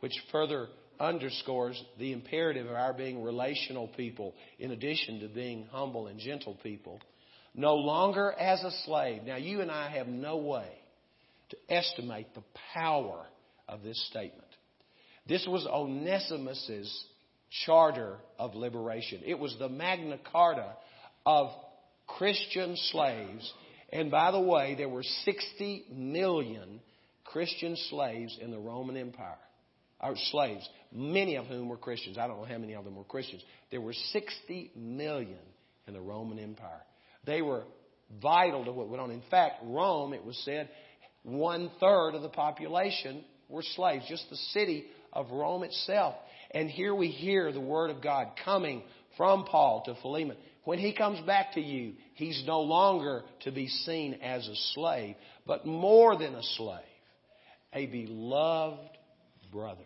which 0.00 0.12
further 0.30 0.68
underscores 1.00 1.82
the 1.98 2.12
imperative 2.12 2.66
of 2.66 2.74
our 2.74 2.92
being 2.92 3.22
relational 3.22 3.88
people 3.88 4.34
in 4.58 4.72
addition 4.72 5.20
to 5.20 5.28
being 5.28 5.66
humble 5.70 6.08
and 6.08 6.18
gentle 6.18 6.58
people 6.62 7.00
no 7.58 7.74
longer 7.74 8.32
as 8.32 8.62
a 8.62 8.70
slave. 8.84 9.24
Now, 9.24 9.36
you 9.36 9.60
and 9.60 9.70
I 9.70 9.90
have 9.90 10.06
no 10.06 10.36
way 10.36 10.68
to 11.50 11.56
estimate 11.68 12.32
the 12.34 12.44
power 12.72 13.26
of 13.68 13.82
this 13.82 14.00
statement. 14.08 14.46
This 15.26 15.44
was 15.46 15.66
Onesimus's 15.66 17.04
charter 17.66 18.18
of 18.38 18.54
liberation. 18.54 19.22
It 19.26 19.40
was 19.40 19.56
the 19.58 19.68
Magna 19.68 20.18
Carta 20.30 20.76
of 21.26 21.50
Christian 22.06 22.76
slaves. 22.92 23.52
And 23.92 24.08
by 24.08 24.30
the 24.30 24.40
way, 24.40 24.76
there 24.76 24.88
were 24.88 25.02
60 25.02 25.86
million 25.92 26.80
Christian 27.24 27.74
slaves 27.90 28.38
in 28.40 28.52
the 28.52 28.58
Roman 28.58 28.96
Empire. 28.96 29.34
Or 30.00 30.14
slaves, 30.30 30.66
many 30.92 31.34
of 31.34 31.46
whom 31.46 31.68
were 31.68 31.76
Christians. 31.76 32.18
I 32.18 32.28
don't 32.28 32.38
know 32.38 32.44
how 32.44 32.58
many 32.58 32.74
of 32.74 32.84
them 32.84 32.94
were 32.94 33.02
Christians. 33.02 33.42
There 33.72 33.80
were 33.80 33.94
60 34.12 34.70
million 34.76 35.40
in 35.88 35.94
the 35.94 36.00
Roman 36.00 36.38
Empire. 36.38 36.84
They 37.28 37.42
were 37.42 37.64
vital 38.22 38.64
to 38.64 38.72
what 38.72 38.88
went 38.88 39.02
on. 39.02 39.10
In 39.10 39.22
fact, 39.30 39.56
Rome, 39.62 40.14
it 40.14 40.24
was 40.24 40.40
said, 40.46 40.70
one 41.24 41.70
third 41.78 42.14
of 42.14 42.22
the 42.22 42.30
population 42.30 43.22
were 43.50 43.62
slaves, 43.76 44.06
just 44.08 44.30
the 44.30 44.36
city 44.36 44.86
of 45.12 45.30
Rome 45.30 45.62
itself. 45.62 46.14
And 46.52 46.70
here 46.70 46.94
we 46.94 47.08
hear 47.08 47.52
the 47.52 47.60
word 47.60 47.90
of 47.90 48.02
God 48.02 48.28
coming 48.46 48.82
from 49.18 49.44
Paul 49.44 49.82
to 49.84 49.94
Philemon. 50.00 50.38
When 50.64 50.78
he 50.78 50.94
comes 50.94 51.20
back 51.26 51.52
to 51.52 51.60
you, 51.60 51.94
he's 52.14 52.42
no 52.46 52.62
longer 52.62 53.24
to 53.42 53.52
be 53.52 53.68
seen 53.68 54.14
as 54.22 54.48
a 54.48 54.56
slave, 54.72 55.14
but 55.46 55.66
more 55.66 56.16
than 56.16 56.34
a 56.34 56.42
slave, 56.42 56.80
a 57.74 57.84
beloved 57.86 58.96
brother. 59.52 59.82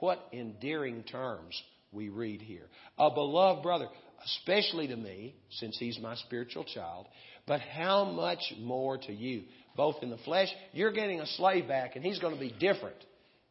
What 0.00 0.20
endearing 0.34 1.02
terms 1.04 1.58
we 1.92 2.10
read 2.10 2.42
here. 2.42 2.66
A 2.98 3.10
beloved 3.10 3.62
brother 3.62 3.88
especially 4.24 4.88
to 4.88 4.96
me, 4.96 5.34
since 5.50 5.78
he's 5.78 5.98
my 5.98 6.14
spiritual 6.16 6.64
child, 6.64 7.06
but 7.46 7.60
how 7.60 8.04
much 8.04 8.52
more 8.58 8.98
to 8.98 9.12
you, 9.12 9.44
both 9.76 9.96
in 10.02 10.10
the 10.10 10.18
flesh. 10.18 10.48
You're 10.72 10.92
getting 10.92 11.20
a 11.20 11.26
slave 11.26 11.68
back, 11.68 11.96
and 11.96 12.04
he's 12.04 12.18
going 12.18 12.34
to 12.34 12.40
be 12.40 12.54
different, 12.58 12.96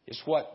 is 0.08 0.22
what 0.26 0.52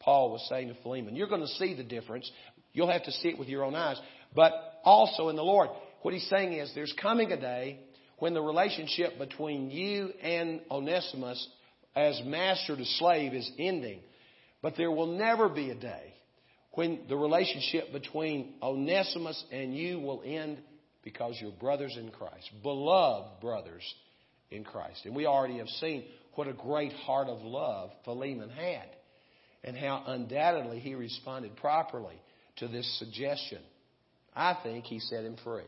Paul 0.00 0.32
was 0.32 0.46
saying 0.48 0.68
to 0.68 0.74
Philemon. 0.82 1.16
You're 1.16 1.28
going 1.28 1.40
to 1.40 1.46
see 1.46 1.74
the 1.74 1.84
difference. 1.84 2.30
You'll 2.72 2.90
have 2.90 3.04
to 3.04 3.12
see 3.12 3.28
it 3.28 3.38
with 3.38 3.48
your 3.48 3.64
own 3.64 3.74
eyes, 3.74 4.00
but 4.34 4.52
also 4.84 5.28
in 5.28 5.36
the 5.36 5.42
Lord. 5.42 5.70
What 6.02 6.14
he's 6.14 6.28
saying 6.28 6.52
is 6.54 6.72
there's 6.74 6.94
coming 7.00 7.32
a 7.32 7.40
day 7.40 7.78
when 8.18 8.34
the 8.34 8.42
relationship 8.42 9.18
between 9.18 9.70
you 9.70 10.10
and 10.22 10.60
Onesimus 10.70 11.46
as 11.94 12.20
master 12.24 12.76
to 12.76 12.84
slave 12.84 13.34
is 13.34 13.50
ending. 13.58 14.00
But 14.62 14.74
there 14.76 14.90
will 14.90 15.18
never 15.18 15.48
be 15.48 15.70
a 15.70 15.74
day 15.74 16.11
when 16.72 17.00
the 17.08 17.16
relationship 17.16 17.92
between 17.92 18.54
Onesimus 18.62 19.42
and 19.52 19.76
you 19.76 20.00
will 20.00 20.22
end 20.24 20.58
because 21.04 21.36
you're 21.40 21.52
brothers 21.52 21.96
in 21.98 22.10
Christ, 22.10 22.50
beloved 22.62 23.40
brothers 23.40 23.82
in 24.50 24.64
Christ. 24.64 25.04
And 25.04 25.14
we 25.14 25.26
already 25.26 25.58
have 25.58 25.68
seen 25.68 26.04
what 26.34 26.48
a 26.48 26.52
great 26.52 26.92
heart 26.92 27.28
of 27.28 27.42
love 27.42 27.90
Philemon 28.04 28.50
had 28.50 28.88
and 29.64 29.76
how 29.76 30.02
undoubtedly 30.06 30.78
he 30.78 30.94
responded 30.94 31.56
properly 31.56 32.20
to 32.56 32.68
this 32.68 32.98
suggestion. 32.98 33.60
I 34.34 34.58
think 34.62 34.84
he 34.86 34.98
set 34.98 35.24
him 35.24 35.36
free. 35.44 35.64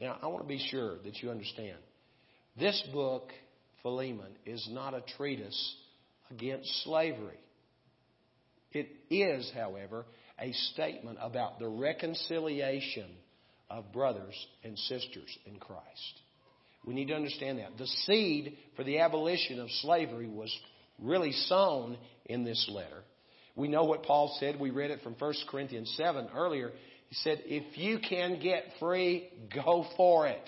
Now, 0.00 0.18
I 0.20 0.26
want 0.26 0.42
to 0.42 0.48
be 0.48 0.58
sure 0.70 0.96
that 1.04 1.22
you 1.22 1.30
understand. 1.30 1.78
This 2.58 2.82
book, 2.92 3.30
Philemon, 3.82 4.32
is 4.44 4.66
not 4.70 4.94
a 4.94 5.02
treatise 5.16 5.76
against 6.30 6.68
slavery. 6.82 7.38
It 8.72 8.88
is, 9.10 9.50
however, 9.54 10.04
a 10.42 10.52
statement 10.72 11.18
about 11.20 11.58
the 11.58 11.68
reconciliation 11.68 13.08
of 13.70 13.92
brothers 13.92 14.34
and 14.64 14.76
sisters 14.78 15.38
in 15.46 15.58
Christ. 15.58 16.20
We 16.84 16.94
need 16.94 17.08
to 17.08 17.14
understand 17.14 17.60
that. 17.60 17.78
The 17.78 17.86
seed 17.86 18.56
for 18.76 18.82
the 18.82 18.98
abolition 18.98 19.60
of 19.60 19.70
slavery 19.82 20.26
was 20.26 20.54
really 20.98 21.32
sown 21.32 21.96
in 22.26 22.44
this 22.44 22.68
letter. 22.70 23.02
We 23.54 23.68
know 23.68 23.84
what 23.84 24.02
Paul 24.02 24.36
said. 24.40 24.58
We 24.58 24.70
read 24.70 24.90
it 24.90 25.00
from 25.02 25.14
1 25.18 25.34
Corinthians 25.48 25.94
7 25.96 26.28
earlier. 26.34 26.70
He 27.08 27.14
said, 27.16 27.42
If 27.44 27.78
you 27.78 27.98
can 27.98 28.40
get 28.40 28.64
free, 28.80 29.28
go 29.54 29.86
for 29.96 30.26
it. 30.26 30.42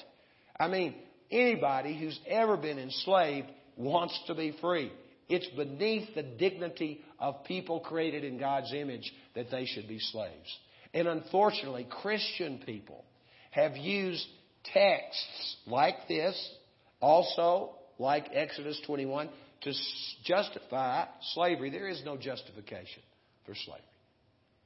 I 0.58 0.68
mean, 0.68 0.94
anybody 1.30 1.98
who's 1.98 2.18
ever 2.26 2.56
been 2.56 2.78
enslaved 2.78 3.48
wants 3.76 4.18
to 4.26 4.34
be 4.34 4.56
free. 4.60 4.90
It's 5.28 5.46
beneath 5.56 6.14
the 6.14 6.22
dignity 6.22 7.00
of 7.18 7.44
people 7.44 7.80
created 7.80 8.24
in 8.24 8.38
God's 8.38 8.72
image 8.72 9.12
that 9.34 9.50
they 9.50 9.66
should 9.66 9.88
be 9.88 9.98
slaves. 9.98 10.58
And 10.92 11.08
unfortunately, 11.08 11.86
Christian 12.02 12.62
people 12.64 13.04
have 13.50 13.76
used 13.76 14.26
texts 14.72 15.56
like 15.66 16.08
this, 16.08 16.36
also 17.00 17.70
like 17.98 18.26
Exodus 18.32 18.80
21, 18.86 19.28
to 19.62 19.72
justify 20.24 21.06
slavery. 21.34 21.70
There 21.70 21.88
is 21.88 22.02
no 22.04 22.16
justification 22.16 23.02
for 23.46 23.54
slavery. 23.54 23.82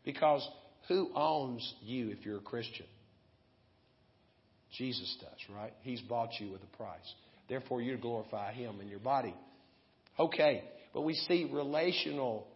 Because 0.04 0.46
who 0.88 1.10
owns 1.14 1.74
you 1.82 2.10
if 2.10 2.24
you're 2.24 2.38
a 2.38 2.42
Christian? 2.42 2.86
Jesus 4.76 5.16
does, 5.20 5.56
right? 5.56 5.72
He's 5.82 6.00
bought 6.00 6.30
you 6.40 6.50
with 6.50 6.62
a 6.62 6.76
price. 6.76 7.14
Therefore, 7.48 7.80
you 7.80 7.96
glorify 7.96 8.52
Him 8.52 8.80
in 8.80 8.88
your 8.88 8.98
body. 8.98 9.34
Okay, 10.18 10.64
but 10.92 11.02
we 11.02 11.14
see 11.14 11.48
relational 11.52 12.46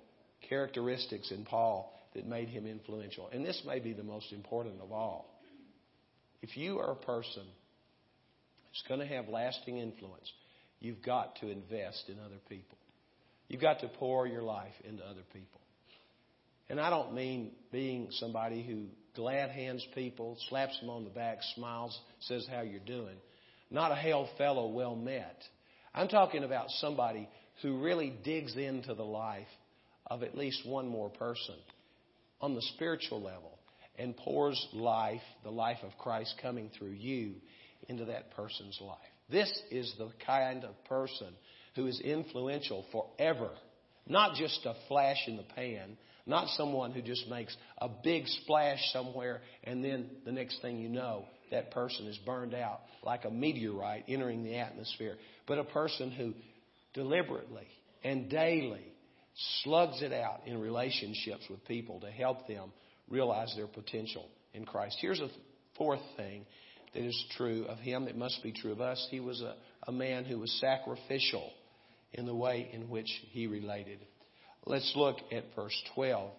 characteristics 0.48 1.30
in 1.30 1.44
Paul 1.44 1.92
that 2.14 2.26
made 2.26 2.48
him 2.48 2.66
influential. 2.66 3.28
And 3.32 3.44
this 3.44 3.62
may 3.66 3.78
be 3.78 3.92
the 3.92 4.02
most 4.02 4.32
important 4.32 4.80
of 4.82 4.92
all. 4.92 5.28
If 6.42 6.56
you 6.56 6.78
are 6.80 6.92
a 6.92 6.96
person 6.96 7.44
who's 7.44 8.84
going 8.88 9.00
to 9.00 9.06
have 9.06 9.28
lasting 9.28 9.78
influence, 9.78 10.30
you've 10.80 11.02
got 11.02 11.36
to 11.36 11.48
invest 11.48 12.04
in 12.08 12.18
other 12.18 12.40
people. 12.48 12.78
You've 13.48 13.60
got 13.60 13.80
to 13.80 13.88
pour 13.88 14.26
your 14.26 14.42
life 14.42 14.72
into 14.84 15.04
other 15.04 15.22
people. 15.32 15.60
And 16.68 16.80
I 16.80 16.90
don't 16.90 17.14
mean 17.14 17.52
being 17.70 18.08
somebody 18.12 18.62
who 18.62 18.86
glad 19.14 19.50
hands 19.50 19.86
people, 19.94 20.36
slaps 20.48 20.78
them 20.80 20.90
on 20.90 21.04
the 21.04 21.10
back, 21.10 21.38
smiles, 21.54 21.98
says 22.20 22.46
how 22.50 22.62
you're 22.62 22.80
doing. 22.80 23.16
Not 23.70 23.92
a 23.92 23.96
hail 23.96 24.28
fellow, 24.38 24.68
well 24.68 24.96
met. 24.96 25.42
I'm 25.94 26.08
talking 26.08 26.44
about 26.44 26.70
somebody 26.70 27.28
who 27.62 27.80
really 27.80 28.12
digs 28.24 28.56
into 28.56 28.94
the 28.94 29.04
life 29.04 29.46
of 30.06 30.22
at 30.22 30.36
least 30.36 30.66
one 30.66 30.88
more 30.88 31.08
person 31.08 31.54
on 32.40 32.54
the 32.54 32.62
spiritual 32.74 33.22
level 33.22 33.58
and 33.98 34.16
pours 34.16 34.66
life, 34.72 35.20
the 35.44 35.50
life 35.50 35.78
of 35.82 35.96
Christ 35.98 36.34
coming 36.42 36.70
through 36.76 36.92
you, 36.92 37.34
into 37.88 38.04
that 38.06 38.30
person's 38.32 38.78
life. 38.80 38.98
This 39.30 39.50
is 39.70 39.92
the 39.98 40.10
kind 40.26 40.64
of 40.64 40.72
person 40.84 41.28
who 41.74 41.86
is 41.86 42.00
influential 42.00 42.84
forever. 42.92 43.50
Not 44.06 44.36
just 44.36 44.64
a 44.66 44.74
flash 44.88 45.16
in 45.26 45.36
the 45.36 45.44
pan, 45.54 45.96
not 46.26 46.48
someone 46.50 46.92
who 46.92 47.02
just 47.02 47.28
makes 47.28 47.56
a 47.78 47.88
big 48.02 48.26
splash 48.26 48.80
somewhere 48.92 49.40
and 49.64 49.84
then 49.84 50.10
the 50.24 50.32
next 50.32 50.60
thing 50.62 50.78
you 50.78 50.88
know, 50.88 51.24
that 51.50 51.70
person 51.70 52.06
is 52.06 52.18
burned 52.18 52.54
out 52.54 52.80
like 53.02 53.24
a 53.24 53.30
meteorite 53.30 54.04
entering 54.08 54.44
the 54.44 54.56
atmosphere, 54.56 55.16
but 55.46 55.58
a 55.58 55.64
person 55.64 56.10
who 56.10 56.34
deliberately 56.94 57.66
and 58.04 58.28
daily 58.28 58.84
slugs 59.62 60.02
it 60.02 60.12
out 60.12 60.40
in 60.46 60.60
relationships 60.60 61.44
with 61.48 61.64
people 61.66 62.00
to 62.00 62.10
help 62.10 62.46
them 62.46 62.72
realize 63.08 63.52
their 63.56 63.66
potential 63.66 64.26
in 64.54 64.64
Christ. 64.64 64.98
Here's 65.00 65.20
a 65.20 65.28
fourth 65.76 66.00
thing 66.16 66.44
that 66.94 67.02
is 67.02 67.24
true 67.36 67.64
of 67.64 67.78
him 67.78 68.04
that 68.04 68.16
must 68.16 68.42
be 68.42 68.52
true 68.52 68.72
of 68.72 68.80
us. 68.80 69.06
He 69.10 69.20
was 69.20 69.40
a, 69.40 69.54
a 69.88 69.92
man 69.92 70.24
who 70.24 70.38
was 70.38 70.52
sacrificial 70.60 71.50
in 72.12 72.26
the 72.26 72.34
way 72.34 72.68
in 72.72 72.90
which 72.90 73.08
he 73.30 73.46
related. 73.46 73.98
Let's 74.66 74.92
look 74.94 75.16
at 75.32 75.44
verse 75.56 75.76
12. 75.94 76.30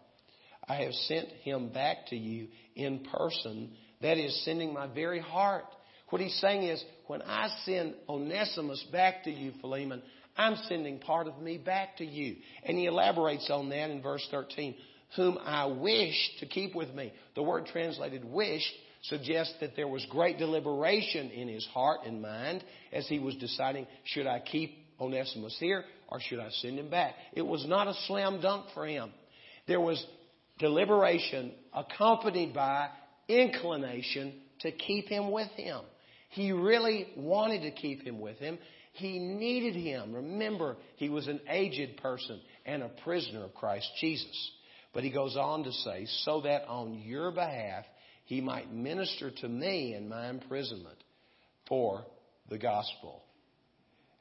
I 0.68 0.76
have 0.76 0.94
sent 0.94 1.28
him 1.44 1.70
back 1.70 2.08
to 2.08 2.16
you 2.16 2.48
in 2.76 3.00
person, 3.00 3.72
that 4.02 4.18
is, 4.18 4.46
sending 4.46 4.74
my 4.74 4.88
very 4.88 5.20
heart. 5.20 5.66
What 6.10 6.22
he's 6.22 6.40
saying 6.40 6.64
is, 6.64 6.84
when 7.08 7.22
I 7.24 7.50
send 7.66 7.96
Onesimus 8.08 8.86
back 8.92 9.24
to 9.24 9.32
you, 9.32 9.52
Philemon, 9.60 10.02
I'm 10.36 10.56
sending 10.68 11.00
part 11.00 11.28
of 11.28 11.40
me 11.40 11.58
back 11.58 11.98
to 11.98 12.06
you. 12.06 12.38
And 12.64 12.78
he 12.78 12.86
elaborates 12.86 13.50
on 13.50 13.70
that 13.70 13.90
in 13.90 14.02
verse 14.02 14.28
13. 14.32 14.76
Whom 15.16 15.38
I 15.44 15.68
wish 15.68 16.16
to 16.40 16.46
keep 16.46 16.74
with 16.76 16.94
me. 16.94 17.14
The 17.36 17.44
word 17.44 17.68
translated 17.68 18.26
wish 18.26 18.64
suggests 19.04 19.54
that 19.60 19.76
there 19.76 19.88
was 19.88 20.06
great 20.10 20.38
deliberation 20.38 21.30
in 21.30 21.48
his 21.48 21.66
heart 21.68 22.02
and 22.06 22.22
mind 22.22 22.64
as 22.92 23.08
he 23.08 23.20
was 23.20 23.36
deciding, 23.36 23.86
should 24.06 24.28
I 24.28 24.40
keep 24.40 24.78
Onesimus 25.00 25.56
here 25.60 25.84
or 26.08 26.20
should 26.20 26.40
I 26.40 26.50
send 26.50 26.80
him 26.80 26.90
back? 26.90 27.14
It 27.34 27.46
was 27.46 27.66
not 27.68 27.88
a 27.88 27.94
slam 28.08 28.42
dunk 28.42 28.68
for 28.74 28.88
him. 28.88 29.12
There 29.68 29.82
was 29.82 30.04
deliberation 30.58 31.52
accompanied 31.74 32.54
by 32.54 32.90
inclination 33.28 34.34
to 34.62 34.72
keep 34.72 35.08
him 35.08 35.32
with 35.32 35.50
him. 35.52 35.82
He 36.30 36.52
really 36.52 37.08
wanted 37.16 37.62
to 37.62 37.72
keep 37.72 38.04
him 38.04 38.20
with 38.20 38.38
him. 38.38 38.58
He 38.94 39.18
needed 39.20 39.76
him. 39.76 40.14
Remember, 40.14 40.78
he 40.98 41.10
was 41.10 41.28
an 41.28 41.42
aged 41.50 41.98
person 41.98 42.40
and 42.66 42.84
a 42.84 42.92
prisoner 43.04 43.44
of 43.44 43.56
Christ 43.56 43.90
Jesus. 44.00 44.52
But 44.94 45.04
he 45.04 45.10
goes 45.10 45.36
on 45.36 45.64
to 45.64 45.72
say, 45.72 46.06
so 46.24 46.42
that 46.42 46.68
on 46.68 47.02
your 47.04 47.32
behalf 47.32 47.86
he 48.26 48.40
might 48.40 48.72
minister 48.72 49.32
to 49.32 49.50
me 49.50 49.96
in 49.96 50.08
my 50.08 50.30
imprisonment 50.30 50.98
for 51.68 52.06
the 52.50 52.60
gospel. 52.60 53.24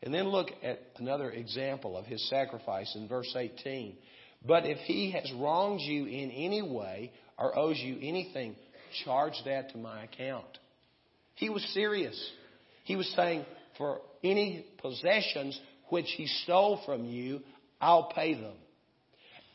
And 0.02 0.12
then 0.12 0.28
look 0.28 0.48
at 0.62 0.80
another 0.96 1.30
example 1.30 1.96
of 1.96 2.06
his 2.06 2.28
sacrifice 2.30 2.92
in 2.96 3.08
verse 3.08 3.32
18. 3.36 3.96
But 4.44 4.64
if 4.64 4.78
he 4.78 5.12
has 5.12 5.30
wronged 5.38 5.80
you 5.80 6.06
in 6.06 6.30
any 6.30 6.62
way 6.62 7.12
or 7.38 7.56
owes 7.56 7.78
you 7.78 7.98
anything, 8.00 8.56
charge 9.04 9.34
that 9.44 9.70
to 9.72 9.78
my 9.78 10.04
account. 10.04 10.58
He 11.34 11.50
was 11.50 11.62
serious. 11.74 12.18
He 12.84 12.96
was 12.96 13.12
saying, 13.14 13.44
for 13.82 14.00
any 14.22 14.64
possessions 14.78 15.60
which 15.88 16.06
he 16.16 16.28
stole 16.44 16.80
from 16.86 17.04
you, 17.04 17.40
I'll 17.80 18.12
pay 18.14 18.34
them. 18.34 18.54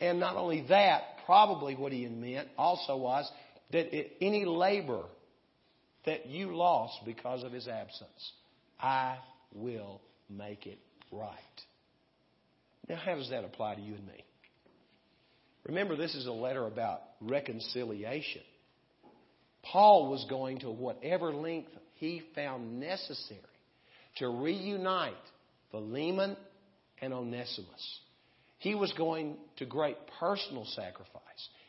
And 0.01 0.19
not 0.19 0.35
only 0.35 0.65
that, 0.67 1.01
probably 1.25 1.75
what 1.77 1.93
he 1.93 2.05
meant 2.07 2.49
also 2.57 2.97
was 2.97 3.31
that 3.71 3.87
any 4.19 4.43
labor 4.43 5.03
that 6.05 6.25
you 6.25 6.57
lost 6.57 6.99
because 7.05 7.45
of 7.45 7.53
his 7.53 7.69
absence, 7.69 8.33
I 8.77 9.19
will 9.55 10.01
make 10.29 10.67
it 10.67 10.79
right. 11.09 11.31
Now, 12.89 12.97
how 12.97 13.15
does 13.15 13.29
that 13.29 13.45
apply 13.45 13.75
to 13.75 13.81
you 13.81 13.95
and 13.95 14.05
me? 14.07 14.25
Remember, 15.65 15.95
this 15.95 16.15
is 16.15 16.25
a 16.25 16.33
letter 16.33 16.65
about 16.65 16.99
reconciliation. 17.21 18.41
Paul 19.63 20.11
was 20.11 20.25
going 20.29 20.59
to 20.59 20.69
whatever 20.69 21.33
length 21.33 21.71
he 21.93 22.23
found 22.35 22.81
necessary 22.81 23.39
to 24.19 24.29
reunite 24.29 25.13
Philemon 25.71 26.35
and 27.01 27.13
Onesimus. 27.13 27.99
He 28.59 28.75
was 28.75 28.91
going 28.93 29.37
to 29.57 29.65
great 29.65 29.97
personal 30.19 30.65
sacrifice 30.65 31.21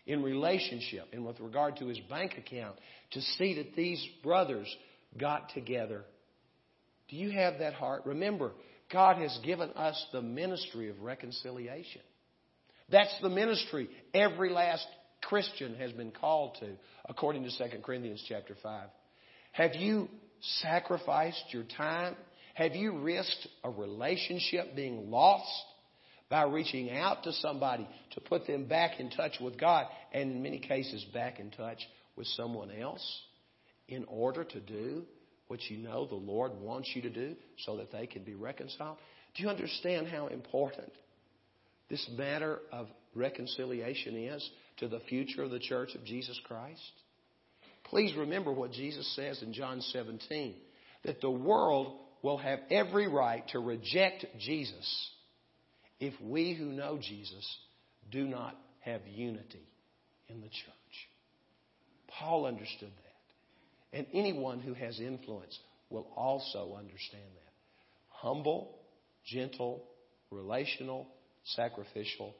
in 0.07 0.23
relationship 0.23 1.07
and 1.13 1.25
with 1.25 1.39
regard 1.41 1.77
to 1.77 1.87
his 1.87 1.99
bank 2.09 2.39
account 2.39 2.77
to 3.13 3.21
see 3.21 3.55
that 3.57 3.77
these 3.77 4.05
brothers 4.23 4.67
got 5.19 5.51
together 5.51 6.05
do 7.09 7.17
you 7.17 7.31
have 7.31 7.59
that 7.59 7.75
heart? 7.75 8.03
Remember, 8.05 8.53
God 8.93 9.17
has 9.17 9.37
given 9.45 9.71
us 9.71 10.07
the 10.13 10.23
ministry 10.23 10.91
of 10.91 11.01
reconciliation. 11.01 12.03
That's 12.91 13.15
the 13.23 13.31
ministry 13.31 13.89
every 14.15 14.51
last 14.51 14.87
Christian 15.23 15.75
has 15.77 15.93
been 15.93 16.11
called 16.11 16.57
to, 16.61 16.69
according 17.09 17.45
to 17.45 17.51
2 17.51 17.79
Corinthians 17.83 18.23
chapter 18.29 18.55
5. 18.63 18.89
Have 19.53 19.75
you 19.75 20.09
sacrificed 20.61 21.45
your 21.51 21.65
time? 21.65 22.15
Have 22.59 22.75
you 22.75 22.99
risked 22.99 23.47
a 23.63 23.71
relationship 23.71 24.75
being 24.75 25.13
lost 25.13 25.49
by 26.29 26.43
reaching 26.43 26.91
out 26.91 27.23
to 27.23 27.33
somebody 27.35 27.89
to 28.15 28.21
put 28.21 28.49
them 28.49 28.65
back 28.65 28.99
in 28.99 29.11
touch 29.11 29.35
with 29.41 29.61
God 29.61 29.87
and 30.13 30.33
in 30.33 30.43
many 30.43 30.59
cases 30.59 31.05
back 31.15 31.39
in 31.39 31.53
touch 31.53 31.79
with 32.17 32.27
someone 32.27 32.73
else 32.73 33.23
in 33.87 34.05
order 34.09 34.43
to 34.43 34.59
do 34.59 35.05
what 35.47 35.61
you 35.71 35.79
know 35.79 36.05
the 36.09 36.17
Lord 36.17 36.51
wants 36.61 36.91
you 36.97 37.03
to 37.03 37.11
do 37.11 37.37
so 37.59 37.77
that 37.77 37.93
they 37.93 38.09
can 38.09 38.25
be 38.25 38.35
reconciled? 38.35 38.99
Do 39.37 39.45
you 39.45 39.51
understand 39.51 40.09
how 40.09 40.27
important 40.27 40.91
this 41.89 42.11
matter 42.19 42.59
of 42.73 42.89
reconciliation 43.15 44.17
is 44.17 44.51
to 44.79 44.89
the 44.89 45.01
future 45.09 45.45
of 45.45 45.53
the 45.53 45.61
church 45.61 45.95
of 45.95 46.05
Jesus 46.05 46.39
Christ? 46.43 46.83
Please 47.85 48.17
remember 48.17 48.53
what 48.53 48.73
Jesus 48.73 49.15
says 49.15 49.45
in 49.45 49.53
John 49.53 49.81
17 49.81 50.57
that 51.05 51.21
the 51.21 51.31
world 51.31 52.01
will 52.23 52.39
have 52.39 52.61
every 52.71 53.09
right 53.09 53.47
to 53.49 53.59
reject 53.59 54.25
Jesus 54.39 55.11
if 56.01 56.15
we 56.21 56.55
who 56.55 56.67
know 56.67 56.99
Jesus 57.01 57.57
do 58.11 58.25
not 58.25 58.57
have 58.81 59.03
unity 59.07 59.67
in 60.29 60.41
the 60.41 60.49
church. 60.49 61.09
Paul 62.19 62.47
understood 62.47 62.91
that. 62.91 63.99
And 63.99 64.07
anyone 64.13 64.61
who 64.61 64.75
has 64.75 65.01
influence 65.01 65.59
will 65.91 66.07
also 66.17 66.75
understand 66.77 67.25
that. 67.35 67.53
Humble, 68.09 68.75
gentle, 69.27 69.85
relational, 70.31 71.07
sacrificial, 71.45 72.35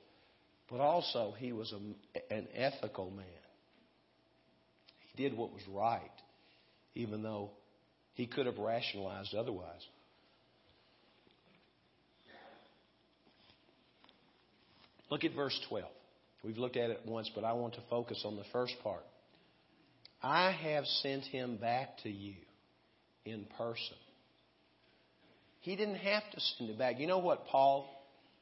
but 0.71 0.81
also 0.81 1.35
he 1.39 1.53
was 1.53 1.73
a, 1.73 2.35
an 2.35 2.49
ethical 2.55 3.11
man. 3.11 3.25
He 4.99 5.23
did 5.23 5.37
what 5.37 5.53
was 5.53 5.63
right, 5.71 6.11
even 6.95 7.23
though 7.23 7.51
he 8.19 8.27
could 8.27 8.47
have 8.47 8.59
rationalized 8.59 9.33
otherwise. 9.33 9.87
Look 15.09 15.23
at 15.23 15.37
verse 15.37 15.59
12. 15.69 15.87
We've 16.43 16.59
looked 16.59 16.77
at 16.77 16.91
it 16.91 17.03
once, 17.07 17.31
but 17.33 17.45
I 17.45 17.53
want 17.53 17.75
to 17.75 17.81
focus 17.89 18.23
on 18.25 18.35
the 18.35 18.43
first 18.53 18.75
part. 18.83 19.05
I 20.21 20.51
have 20.51 20.85
sent 21.01 21.27
him 21.27 21.59
back 21.59 21.99
to 22.03 22.11
you 22.11 22.35
in 23.25 23.47
person. 23.57 23.97
He 25.61 25.77
didn't 25.77 25.99
have 25.99 26.25
to 26.33 26.41
send 26.41 26.71
it 26.71 26.79
back. 26.79 26.99
You 26.99 27.07
know 27.07 27.19
what 27.19 27.47
Paul 27.47 27.89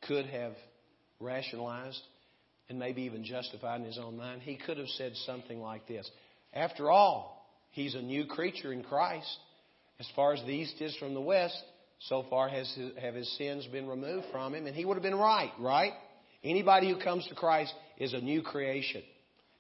could 0.09 0.25
have 0.25 0.55
rationalized 1.21 2.01
and 2.71 2.79
maybe 2.79 3.03
even 3.03 3.25
justified 3.25 3.83
in 3.83 3.87
his 3.87 3.99
own 3.99 4.17
mind? 4.17 4.41
He 4.41 4.57
could 4.57 4.79
have 4.79 4.89
said 4.97 5.13
something 5.27 5.61
like 5.61 5.87
this 5.87 6.11
After 6.55 6.91
all, 6.91 7.47
he's 7.73 7.95
a 7.95 8.01
new 8.01 8.25
creature 8.25 8.73
in 8.73 8.83
Christ. 8.83 9.37
As 9.99 10.09
far 10.15 10.35
as 10.35 10.41
the 10.43 10.53
east 10.53 10.81
is 10.81 10.95
from 10.97 11.15
the 11.15 11.21
west, 11.21 11.63
so 12.01 12.27
far 12.29 12.49
has 12.49 12.71
his, 12.75 12.93
have 13.01 13.15
his 13.15 13.37
sins 13.39 13.67
been 13.67 13.87
removed 13.87 14.27
from 14.31 14.55
him. 14.55 14.67
And 14.67 14.77
he 14.77 14.85
would 14.85 14.95
have 14.95 15.03
been 15.03 15.15
right, 15.15 15.53
right? 15.59 15.93
Anybody 16.45 16.91
who 16.93 17.01
comes 17.01 17.27
to 17.29 17.35
Christ 17.35 17.73
is 17.99 18.13
a 18.13 18.21
new 18.21 18.43
creation. 18.43 19.03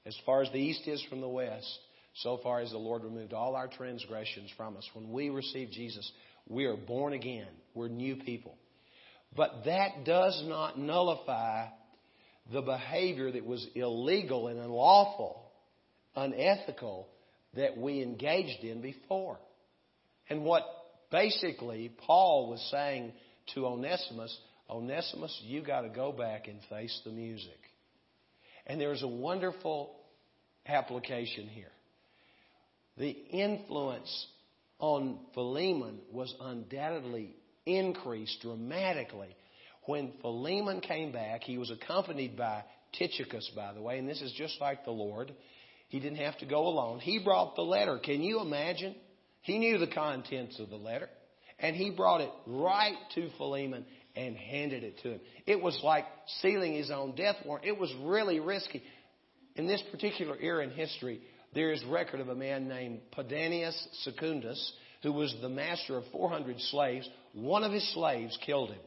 As 0.05 0.17
far 0.25 0.43
as 0.43 0.51
the 0.53 0.59
east 0.59 0.87
is 0.87 1.03
from 1.09 1.21
the 1.21 1.29
west, 1.29 1.79
so 2.15 2.39
far 2.43 2.61
as 2.61 2.71
the 2.71 2.79
Lord 2.79 3.03
removed 3.05 3.33
all 3.33 3.57
our 3.57 3.69
transgressions 3.69 4.51
from 4.57 4.77
us. 4.77 4.89
When 4.95 5.11
we 5.11 5.31
receive 5.31 5.71
Jesus, 5.71 6.11
we 6.49 6.65
are 6.67 6.77
born 6.77 7.13
again. 7.13 7.49
We're 7.75 7.89
new 7.89 8.17
people. 8.17 8.57
But 9.35 9.65
that 9.65 10.05
does 10.05 10.43
not 10.47 10.79
nullify 10.79 11.67
the 12.53 12.63
behavior 12.63 13.33
that 13.33 13.45
was 13.45 13.67
illegal 13.75 14.49
and 14.49 14.61
unlawful, 14.61 15.51
unethical 16.15 17.09
that 17.55 17.77
we 17.77 18.03
engaged 18.03 18.63
in 18.63 18.81
before. 18.81 19.39
And 20.29 20.45
what 20.45 20.65
basically 21.11 21.91
Paul 22.07 22.51
was 22.51 22.61
saying 22.71 23.13
to 23.55 23.67
Onesimus, 23.67 24.37
Onesimus, 24.69 25.41
you 25.45 25.63
got 25.63 25.83
to 25.83 25.89
go 25.89 26.13
back 26.13 26.49
and 26.49 26.59
face 26.69 27.01
the 27.05 27.13
music. 27.13 27.59
And 28.67 28.81
there's 28.81 29.03
a 29.03 29.09
wonderful 29.09 29.95
application 30.67 31.47
here. 31.47 31.71
The 32.99 33.11
influence 33.11 34.27
on 34.79 35.19
Philemon 35.35 36.01
was 36.13 36.35
undoubtedly 36.41 37.37
increased 37.65 38.41
dramatically. 38.43 39.37
When 39.85 40.13
Philemon 40.21 40.81
came 40.81 41.13
back, 41.13 41.43
he 41.43 41.59
was 41.59 41.71
accompanied 41.71 42.37
by 42.37 42.65
Tychicus, 42.99 43.51
by 43.55 43.73
the 43.73 43.83
way, 43.83 43.99
and 43.99 44.09
this 44.09 44.21
is 44.21 44.33
just 44.33 44.61
like 44.61 44.85
the 44.85 44.91
Lord. 44.91 45.33
He 45.89 46.01
didn't 46.01 46.19
have 46.19 46.39
to 46.39 46.47
go 46.47 46.67
alone. 46.67 46.99
He 46.99 47.21
brought 47.23 47.55
the 47.55 47.63
letter. 47.63 47.99
Can 47.99 48.23
you 48.23 48.41
imagine? 48.41 48.97
He 49.43 49.59
knew 49.59 49.79
the 49.79 49.87
contents 49.87 50.59
of 50.59 50.71
the 50.71 50.77
letter, 50.77 51.09
and 51.59 51.77
he 51.77 51.91
brought 51.91 52.21
it 52.21 52.31
right 52.47 52.97
to 53.15 53.31
Philemon 53.39 53.85
and 54.15 54.37
handed 54.37 54.83
it 54.83 54.99
to 55.03 55.13
him. 55.13 55.21
It 55.47 55.61
was 55.61 55.79
like 55.83 56.05
sealing 56.41 56.75
his 56.75 56.91
own 56.91 57.15
death 57.15 57.37
warrant. 57.45 57.67
It 57.67 57.79
was 57.79 57.93
really 58.03 58.41
risky. 58.41 58.83
In 59.55 59.67
this 59.67 59.83
particular 59.91 60.37
era 60.41 60.65
in 60.65 60.71
history, 60.71 61.21
there 61.55 61.73
is 61.73 61.83
record 61.85 62.21
of 62.21 62.29
a 62.29 62.35
man 62.35 62.69
named 62.69 63.01
Pedanius 63.13 63.77
Secundus, 64.05 64.73
who 65.03 65.13
was 65.13 65.35
the 65.41 65.49
master 65.49 65.97
of 65.97 66.05
400 66.13 66.61
slaves. 66.61 67.09
One 67.33 67.65
of 67.65 67.73
his 67.73 67.89
slaves 67.95 68.37
killed 68.45 68.71
him. 68.71 68.81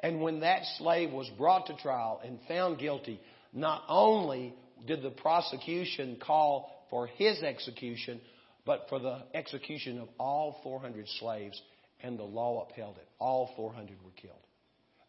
And 0.00 0.20
when 0.20 0.40
that 0.40 0.62
slave 0.76 1.10
was 1.10 1.28
brought 1.36 1.66
to 1.66 1.76
trial 1.76 2.20
and 2.24 2.38
found 2.46 2.78
guilty, 2.78 3.20
not 3.52 3.82
only 3.88 4.54
did 4.86 5.02
the 5.02 5.10
prosecution 5.10 6.18
call 6.20 6.86
for 6.90 7.06
his 7.06 7.42
execution, 7.42 8.20
but 8.68 8.84
for 8.90 8.98
the 8.98 9.22
execution 9.32 9.98
of 9.98 10.08
all 10.20 10.60
400 10.62 11.06
slaves, 11.20 11.58
and 12.02 12.18
the 12.18 12.22
law 12.22 12.68
upheld 12.68 12.98
it. 12.98 13.08
All 13.18 13.50
400 13.56 13.96
were 14.04 14.10
killed. 14.20 14.36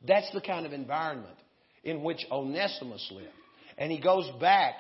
That's 0.08 0.32
the 0.32 0.40
kind 0.40 0.66
of 0.66 0.72
environment 0.72 1.36
in 1.84 2.02
which 2.02 2.26
Onesimus 2.32 3.06
lived. 3.12 3.28
And 3.78 3.92
he 3.92 4.00
goes 4.00 4.32
back, 4.40 4.76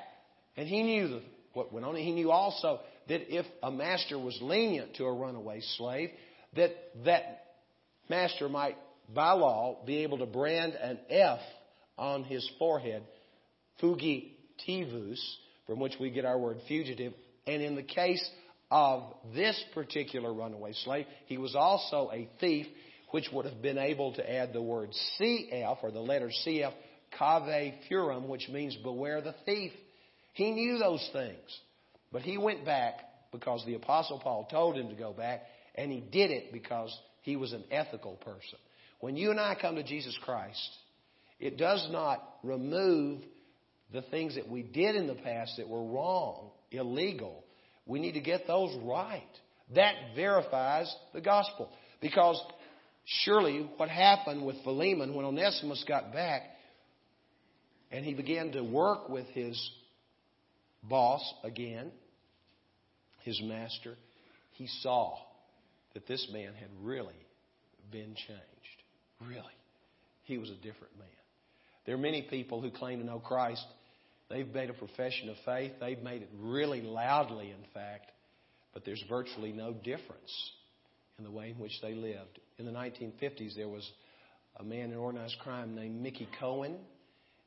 and 0.56 0.66
he 0.66 0.82
knew 0.82 1.20
what 1.52 1.74
went 1.74 1.86
on. 1.86 1.98
He 1.98 2.14
knew 2.14 2.32
also 2.32 2.80
that 3.10 3.36
if 3.36 3.46
a 3.62 3.70
master 3.70 4.18
was 4.18 4.40
lenient 4.42 4.96
to 4.96 5.04
a 5.04 5.14
runaway 5.14 5.60
slave, 5.76 6.12
that 6.56 6.72
that 7.04 7.48
master 8.10 8.48
might, 8.48 8.78
by 9.14 9.34
law, 9.34 9.84
be 9.86 10.04
able 10.04 10.20
to 10.20 10.26
brand 10.26 10.72
an 10.76 11.00
F 11.10 11.40
on 11.98 12.24
his 12.24 12.50
forehead, 12.58 13.04
fugitivus, 13.84 15.20
from 15.68 15.82
which 15.82 15.96
we 16.00 16.12
get 16.12 16.24
our 16.24 16.40
word 16.40 16.60
fugitive. 16.70 17.12
And 17.46 17.62
in 17.62 17.76
the 17.76 17.84
case 17.84 18.26
of 18.72 19.04
this 19.34 19.62
particular 19.74 20.34
runaway 20.34 20.74
slave, 20.74 21.06
he 21.26 21.38
was 21.38 21.56
also 21.56 22.10
a 22.14 22.30
thief, 22.40 22.68
which 23.12 23.30
would 23.34 23.46
have 23.46 23.62
been 23.62 23.78
able 23.78 24.14
to 24.14 24.32
add 24.32 24.54
the 24.54 24.62
word 24.62 24.92
CF, 25.20 25.78
or 25.84 25.92
the 25.92 26.00
letter 26.00 26.32
CF, 26.46 26.74
cave 27.18 27.74
furum, 27.90 28.28
which 28.28 28.48
means 28.50 28.76
beware 28.78 29.22
the 29.22 29.36
thief. 29.46 29.72
He 30.34 30.52
knew 30.52 30.78
those 30.78 31.08
things. 31.12 31.60
But 32.12 32.22
he 32.22 32.38
went 32.38 32.66
back 32.66 33.00
because 33.32 33.64
the 33.66 33.76
Apostle 33.76 34.20
Paul 34.20 34.48
told 34.50 34.78
him 34.78 34.90
to 34.90 34.96
go 34.96 35.14
back, 35.14 35.42
and 35.76 35.92
he 35.92 36.00
did 36.00 36.32
it 36.32 36.52
because 36.52 36.96
he 37.22 37.36
was 37.36 37.54
an 37.54 37.64
ethical 37.72 38.16
person. 38.16 38.60
When 39.00 39.16
you 39.16 39.32
and 39.32 39.40
I 39.40 39.56
come 39.60 39.76
to 39.76 39.84
Jesus 39.84 40.18
Christ, 40.24 40.70
it 41.40 41.58
does 41.58 41.88
not 41.92 42.24
remove 42.44 43.22
the 43.92 44.02
things 44.04 44.36
that 44.36 44.50
we 44.50 44.62
did 44.62 44.96
in 44.96 45.08
the 45.08 45.16
past 45.16 45.58
that 45.58 45.68
were 45.68 45.84
wrong, 45.84 46.52
illegal. 46.72 47.44
We 47.86 48.00
need 48.00 48.14
to 48.14 48.22
get 48.22 48.48
those 48.48 48.76
right. 48.84 49.24
That 49.76 49.96
verifies 50.16 50.94
the 51.14 51.22
gospel. 51.22 51.70
Because 52.02 52.42
surely 53.06 53.70
what 53.78 53.90
happened 53.90 54.46
with 54.46 54.56
Philemon 54.64 55.16
when 55.16 55.26
Onesimus 55.26 55.84
got 55.88 56.14
back 56.14 56.44
and 57.92 58.06
he 58.06 58.14
began 58.14 58.52
to 58.52 58.62
work 58.62 59.10
with 59.10 59.28
his 59.28 59.72
boss 60.84 61.22
again, 61.44 61.92
his 63.24 63.42
master, 63.44 63.96
he 64.54 64.68
saw 64.82 65.18
that 65.94 66.08
this 66.08 66.28
man 66.32 66.54
had 66.54 66.70
really 66.82 67.14
been 67.92 68.16
changed. 68.16 68.44
Really. 69.22 69.42
He 70.24 70.38
was 70.38 70.50
a 70.50 70.56
different 70.56 70.98
man. 70.98 71.08
There 71.86 71.96
are 71.96 72.00
many 72.00 72.22
people 72.22 72.62
who 72.62 72.70
claim 72.70 73.00
to 73.00 73.06
know 73.06 73.20
Christ. 73.20 73.66
They've 74.30 74.48
made 74.54 74.70
a 74.70 74.74
profession 74.74 75.30
of 75.30 75.36
faith. 75.44 75.72
They've 75.80 76.02
made 76.02 76.22
it 76.22 76.30
really 76.38 76.82
loudly, 76.82 77.50
in 77.50 77.66
fact, 77.74 78.12
but 78.74 78.86
there's 78.86 79.04
virtually 79.10 79.52
no 79.52 79.74
difference 79.74 80.52
in 81.18 81.24
the 81.24 81.32
way 81.32 81.50
in 81.50 81.60
which 81.60 81.74
they 81.82 81.94
lived. 81.94 82.40
In 82.58 82.66
the 82.66 82.72
1950s, 82.72 83.56
there 83.56 83.68
was 83.68 83.90
a 84.58 84.64
man 84.64 84.92
in 84.92 84.98
organized 84.98 85.38
crime 85.40 85.76
named 85.76 86.02
Mickey 86.02 86.28
Cohen, 86.40 86.78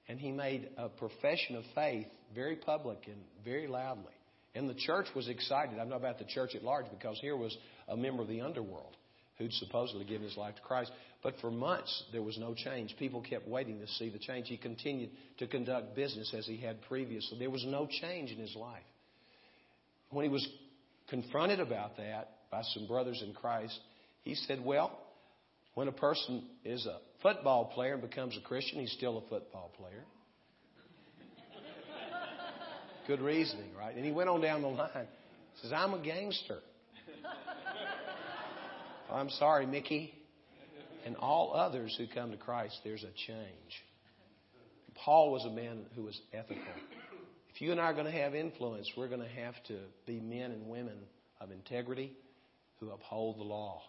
and 0.09 0.19
he 0.19 0.33
made 0.33 0.71
a 0.77 0.89
profession 0.89 1.57
of 1.57 1.65
faith 1.75 2.07
very 2.35 2.57
public 2.57 2.99
and 3.07 3.23
very 3.45 3.69
loudly. 3.69 4.13
And 4.55 4.69
the 4.69 4.75
church 4.75 5.07
was 5.15 5.29
excited. 5.29 5.79
I'm 5.79 5.89
not 5.89 5.97
about 5.97 6.19
the 6.19 6.25
church 6.25 6.55
at 6.55 6.63
large 6.63 6.87
because 6.91 7.19
here 7.21 7.37
was 7.37 7.57
a 7.89 7.97
member 7.97 8.23
of 8.23 8.29
the 8.29 8.41
underworld 8.41 8.97
who'd 9.39 9.53
supposedly 9.55 10.05
given 10.05 10.27
his 10.27 10.37
life 10.37 10.57
to 10.57 10.63
Christ. 10.63 10.91
But 11.23 11.35
for 11.41 11.51
months, 11.53 12.03
there 12.11 12.23
was 12.23 12.37
no 12.37 12.53
change. 12.53 12.97
People 12.99 13.23
kept 13.23 13.47
waiting 13.47 13.79
to 13.79 13.87
see 13.87 14.11
the 14.11 14.19
change. 14.19 14.49
He 14.49 14.57
continued 14.57 15.11
to 15.39 15.47
conduct 15.47 15.95
business 15.95 16.35
as 16.37 16.47
he 16.47 16.57
had 16.57 16.83
previously. 16.83 17.39
There 17.39 17.51
was 17.51 17.65
no 17.65 17.87
change 17.87 18.33
in 18.33 18.39
his 18.39 18.57
life. 18.57 18.83
When 20.11 20.25
he 20.25 20.31
was 20.31 20.47
confronted 21.09 21.61
about 21.61 21.97
that 21.99 22.31
by 22.51 22.63
some 22.75 22.89
brothers 22.89 23.23
in 23.25 23.35
Christ, 23.35 23.79
he 24.25 24.35
said, 24.35 24.65
Well, 24.65 24.99
when 25.75 25.87
a 25.87 25.93
person 25.93 26.45
is 26.65 26.87
a 26.87 26.99
football 27.23 27.67
player 27.67 27.95
and 27.95 28.03
becomes 28.03 28.37
a 28.37 28.41
Christian, 28.41 28.81
he's 28.81 28.93
still 28.93 29.19
a 29.19 29.29
football 29.29 29.71
player. 29.79 30.05
Good 33.07 33.21
reasoning, 33.21 33.75
right? 33.79 33.95
And 33.95 34.05
he 34.05 34.11
went 34.11 34.29
on 34.29 34.41
down 34.41 34.63
the 34.63 34.69
line. 34.69 35.07
He 35.55 35.63
says, 35.63 35.73
I'm 35.73 35.95
a 35.95 36.03
gangster. 36.03 36.59
I'm 39.13 39.31
sorry, 39.31 39.67
Mickey. 39.67 40.13
And 41.05 41.17
all 41.17 41.55
others 41.55 41.95
who 41.99 42.07
come 42.07 42.31
to 42.31 42.37
Christ, 42.37 42.79
there's 42.85 43.03
a 43.03 43.13
change. 43.27 43.83
Paul 45.05 45.33
was 45.33 45.45
a 45.45 45.51
man 45.51 45.87
who 45.97 46.05
was 46.05 46.21
ethical. 46.33 46.63
If 47.55 47.61
you 47.61 47.73
and 47.73 47.81
I 47.81 47.85
are 47.85 47.95
going 47.95 48.07
to 48.07 48.13
have 48.13 48.35
influence, 48.35 48.91
we're 48.97 49.09
going 49.09 49.21
to 49.21 49.43
have 49.43 49.55
to 49.69 49.79
be 50.07 50.21
men 50.21 50.53
and 50.53 50.69
women 50.69 50.97
of 51.41 51.51
integrity 51.51 52.13
who 52.81 52.91
uphold 52.91 53.39
the 53.39 53.45
law 53.45 53.83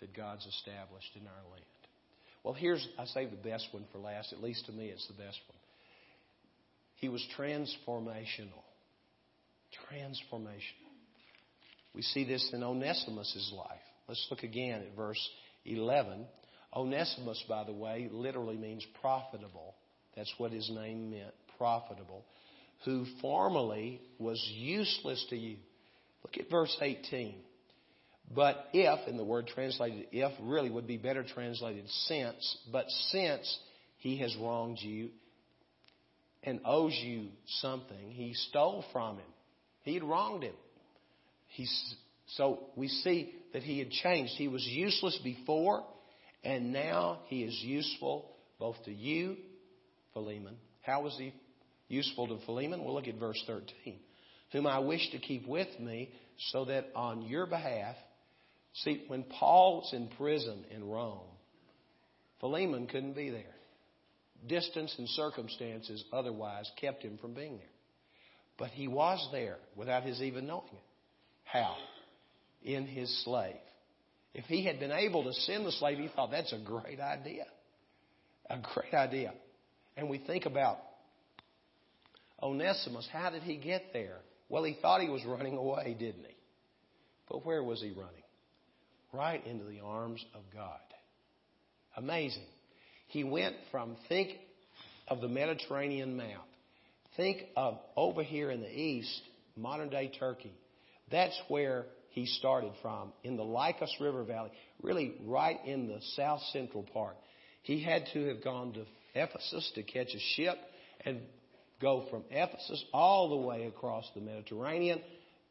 that 0.00 0.14
God's 0.14 0.46
established 0.46 1.10
in 1.14 1.22
our 1.22 1.50
land. 1.50 1.64
Well, 2.44 2.54
here's, 2.54 2.86
I 2.98 3.06
say 3.06 3.26
the 3.26 3.48
best 3.48 3.68
one 3.72 3.84
for 3.92 3.98
last. 3.98 4.32
At 4.32 4.42
least 4.42 4.66
to 4.66 4.72
me, 4.72 4.86
it's 4.86 5.06
the 5.08 5.14
best 5.14 5.40
one. 5.48 5.58
He 6.96 7.08
was 7.08 7.24
transformational. 7.36 8.62
Transformational. 9.90 10.86
We 11.94 12.02
see 12.02 12.24
this 12.24 12.50
in 12.52 12.62
Onesimus' 12.62 13.52
life. 13.56 13.80
Let's 14.08 14.26
look 14.30 14.42
again 14.42 14.82
at 14.82 14.96
verse 14.96 15.18
11. 15.66 16.26
Onesimus, 16.74 17.42
by 17.48 17.64
the 17.64 17.72
way, 17.72 18.08
literally 18.10 18.56
means 18.56 18.84
profitable. 19.00 19.74
That's 20.16 20.32
what 20.38 20.52
his 20.52 20.70
name 20.70 21.10
meant, 21.10 21.34
profitable. 21.58 22.24
Who 22.84 23.06
formerly 23.20 24.00
was 24.18 24.42
useless 24.54 25.24
to 25.30 25.36
you. 25.36 25.56
Look 26.22 26.38
at 26.38 26.50
verse 26.50 26.76
18. 26.80 27.34
But 28.34 28.68
if, 28.72 29.08
and 29.08 29.18
the 29.18 29.24
word 29.24 29.46
translated 29.46 30.08
if 30.10 30.32
really 30.42 30.70
would 30.70 30.86
be 30.86 30.96
better 30.96 31.22
translated 31.22 31.88
since, 32.06 32.58
but 32.72 32.86
since 33.10 33.58
he 33.98 34.18
has 34.18 34.34
wronged 34.36 34.78
you 34.80 35.10
and 36.42 36.60
owes 36.64 36.98
you 37.02 37.28
something, 37.60 38.10
he 38.10 38.34
stole 38.34 38.84
from 38.92 39.16
him. 39.16 39.26
He 39.82 39.94
had 39.94 40.02
wronged 40.02 40.42
him. 40.42 40.54
He's, 41.48 41.94
so 42.28 42.70
we 42.76 42.88
see 42.88 43.34
that 43.52 43.62
he 43.62 43.78
had 43.78 43.90
changed. 43.90 44.32
He 44.36 44.48
was 44.48 44.64
useless 44.66 45.18
before, 45.22 45.84
and 46.42 46.72
now 46.72 47.20
he 47.26 47.42
is 47.42 47.58
useful 47.62 48.30
both 48.58 48.76
to 48.84 48.92
you, 48.92 49.36
Philemon. 50.12 50.56
How 50.82 51.02
was 51.02 51.16
he 51.18 51.32
useful 51.88 52.28
to 52.28 52.44
Philemon? 52.44 52.84
We'll 52.84 52.94
look 52.94 53.08
at 53.08 53.16
verse 53.16 53.42
13. 53.46 53.98
Whom 54.52 54.66
I 54.66 54.78
wish 54.78 55.10
to 55.10 55.18
keep 55.18 55.46
with 55.46 55.68
me, 55.80 56.10
so 56.50 56.66
that 56.66 56.88
on 56.94 57.22
your 57.22 57.46
behalf 57.46 57.96
See, 58.84 59.04
when 59.08 59.22
Paul 59.22 59.78
was 59.78 59.92
in 59.94 60.08
prison 60.18 60.64
in 60.70 60.86
Rome, 60.86 61.20
Philemon 62.40 62.86
couldn't 62.86 63.14
be 63.14 63.30
there. 63.30 63.54
Distance 64.46 64.94
and 64.98 65.08
circumstances 65.08 66.04
otherwise 66.12 66.70
kept 66.78 67.02
him 67.02 67.16
from 67.18 67.32
being 67.32 67.56
there. 67.56 67.66
But 68.58 68.70
he 68.70 68.86
was 68.86 69.26
there 69.32 69.56
without 69.76 70.02
his 70.02 70.20
even 70.20 70.46
knowing 70.46 70.68
it. 70.72 70.84
How? 71.44 71.74
In 72.66 72.86
his 72.86 73.24
slave. 73.24 73.54
If 74.34 74.44
he 74.46 74.64
had 74.64 74.80
been 74.80 74.90
able 74.90 75.24
to 75.24 75.32
send 75.32 75.64
the 75.64 75.72
slave, 75.72 75.98
he 75.98 76.08
thought 76.08 76.32
that's 76.32 76.52
a 76.52 76.58
great 76.58 77.00
idea. 77.00 77.46
A 78.50 78.58
great 78.74 78.92
idea. 78.92 79.32
And 79.96 80.10
we 80.10 80.18
think 80.18 80.46
about 80.46 80.78
Onesimus. 82.42 83.08
How 83.10 83.30
did 83.30 83.44
he 83.44 83.56
get 83.56 83.92
there? 83.92 84.18
Well, 84.48 84.64
he 84.64 84.76
thought 84.82 85.00
he 85.00 85.08
was 85.08 85.24
running 85.24 85.56
away, 85.56 85.96
didn't 85.98 86.24
he? 86.24 86.36
But 87.30 87.46
where 87.46 87.62
was 87.62 87.80
he 87.80 87.90
running? 87.90 88.24
Right 89.12 89.46
into 89.46 89.64
the 89.64 89.80
arms 89.80 90.24
of 90.34 90.42
God. 90.52 90.80
Amazing. 91.96 92.46
He 93.06 93.24
went 93.24 93.54
from, 93.70 93.96
think 94.08 94.30
of 95.08 95.20
the 95.20 95.28
Mediterranean 95.28 96.16
map. 96.16 96.46
Think 97.16 97.44
of 97.56 97.78
over 97.96 98.22
here 98.22 98.50
in 98.50 98.60
the 98.60 98.70
east, 98.70 99.22
modern 99.56 99.88
day 99.88 100.12
Turkey. 100.18 100.52
That's 101.10 101.40
where 101.48 101.86
he 102.16 102.24
started 102.24 102.72
from, 102.80 103.12
in 103.24 103.36
the 103.36 103.44
Lycus 103.44 103.94
River 104.00 104.24
Valley, 104.24 104.50
really 104.82 105.16
right 105.26 105.58
in 105.66 105.86
the 105.86 106.00
south 106.16 106.40
central 106.50 106.82
part. 106.82 107.14
He 107.60 107.82
had 107.82 108.04
to 108.14 108.28
have 108.28 108.42
gone 108.42 108.72
to 108.72 108.86
Ephesus 109.14 109.70
to 109.74 109.82
catch 109.82 110.14
a 110.14 110.18
ship 110.34 110.56
and 111.04 111.20
go 111.78 112.06
from 112.10 112.24
Ephesus 112.30 112.82
all 112.94 113.28
the 113.28 113.46
way 113.46 113.66
across 113.66 114.10
the 114.14 114.22
Mediterranean 114.22 115.02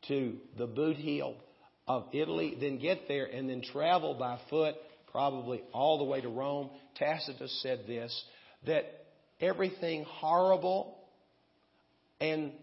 to 0.08 0.38
the 0.58 0.66
boot 0.66 0.98
heel 0.98 1.36
of 1.88 2.06
Italy, 2.14 2.58
then 2.60 2.80
get 2.80 3.08
there 3.08 3.28
and 3.28 3.48
then 3.48 3.62
travel 3.62 4.16
by 4.16 4.40
foot 4.50 4.74
probably 5.12 5.62
all 5.72 6.00
the 6.00 6.04
way 6.04 6.20
to 6.20 6.30
Rome. 6.30 6.72
Tacitus 6.96 7.62
said 7.62 7.82
this 7.86 8.24
that 8.66 8.86
everything 9.40 10.04
horrible 10.04 10.98
and 12.20 12.54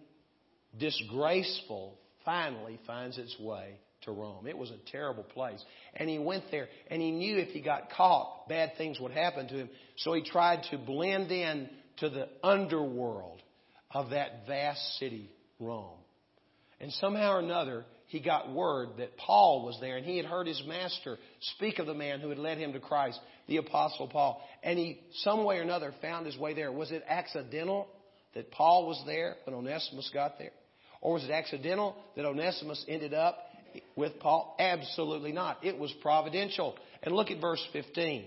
disgraceful 0.76 1.96
finally 2.24 2.80
finds 2.84 3.16
its 3.16 3.38
way 3.38 3.78
to 4.04 4.12
Rome. 4.12 4.46
It 4.46 4.56
was 4.56 4.70
a 4.70 4.90
terrible 4.90 5.22
place. 5.22 5.62
And 5.94 6.08
he 6.08 6.18
went 6.18 6.44
there 6.50 6.68
and 6.90 7.00
he 7.00 7.10
knew 7.10 7.38
if 7.38 7.48
he 7.48 7.60
got 7.60 7.90
caught, 7.90 8.48
bad 8.48 8.72
things 8.76 9.00
would 9.00 9.12
happen 9.12 9.48
to 9.48 9.54
him. 9.54 9.70
So 9.98 10.12
he 10.12 10.22
tried 10.22 10.62
to 10.70 10.78
blend 10.78 11.30
in 11.30 11.68
to 11.98 12.08
the 12.08 12.28
underworld 12.42 13.42
of 13.90 14.10
that 14.10 14.46
vast 14.46 14.98
city, 14.98 15.30
Rome. 15.58 15.98
And 16.80 16.92
somehow 16.94 17.34
or 17.34 17.38
another, 17.38 17.84
he 18.06 18.20
got 18.20 18.52
word 18.52 18.90
that 18.98 19.16
Paul 19.16 19.64
was 19.64 19.78
there 19.80 19.96
and 19.96 20.04
he 20.04 20.16
had 20.16 20.26
heard 20.26 20.46
his 20.46 20.62
master 20.66 21.18
speak 21.56 21.78
of 21.78 21.86
the 21.86 21.94
man 21.94 22.20
who 22.20 22.28
had 22.28 22.38
led 22.38 22.58
him 22.58 22.72
to 22.72 22.80
Christ, 22.80 23.18
the 23.46 23.58
apostle 23.58 24.08
Paul. 24.08 24.42
And 24.62 24.78
he, 24.78 25.00
some 25.18 25.44
way 25.44 25.58
or 25.58 25.62
another, 25.62 25.94
found 26.02 26.26
his 26.26 26.36
way 26.36 26.54
there. 26.54 26.72
Was 26.72 26.90
it 26.90 27.04
accidental 27.08 27.86
that 28.34 28.50
Paul 28.50 28.86
was 28.86 29.02
there 29.06 29.36
when 29.44 29.54
Onesimus 29.54 30.10
got 30.12 30.38
there? 30.38 30.52
Or 31.00 31.14
was 31.14 31.24
it 31.24 31.30
accidental 31.30 31.96
that 32.16 32.24
Onesimus 32.24 32.84
ended 32.88 33.14
up 33.14 33.38
with 33.96 34.18
Paul? 34.20 34.56
Absolutely 34.58 35.32
not. 35.32 35.64
It 35.64 35.78
was 35.78 35.92
providential. 36.02 36.76
And 37.02 37.14
look 37.14 37.30
at 37.30 37.40
verse 37.40 37.64
15. 37.72 38.24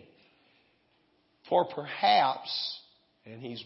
For 1.50 1.66
perhaps, 1.66 2.80
and 3.26 3.42
he's 3.42 3.64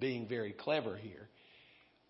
being 0.00 0.26
very 0.28 0.52
clever 0.52 0.96
here, 0.96 1.28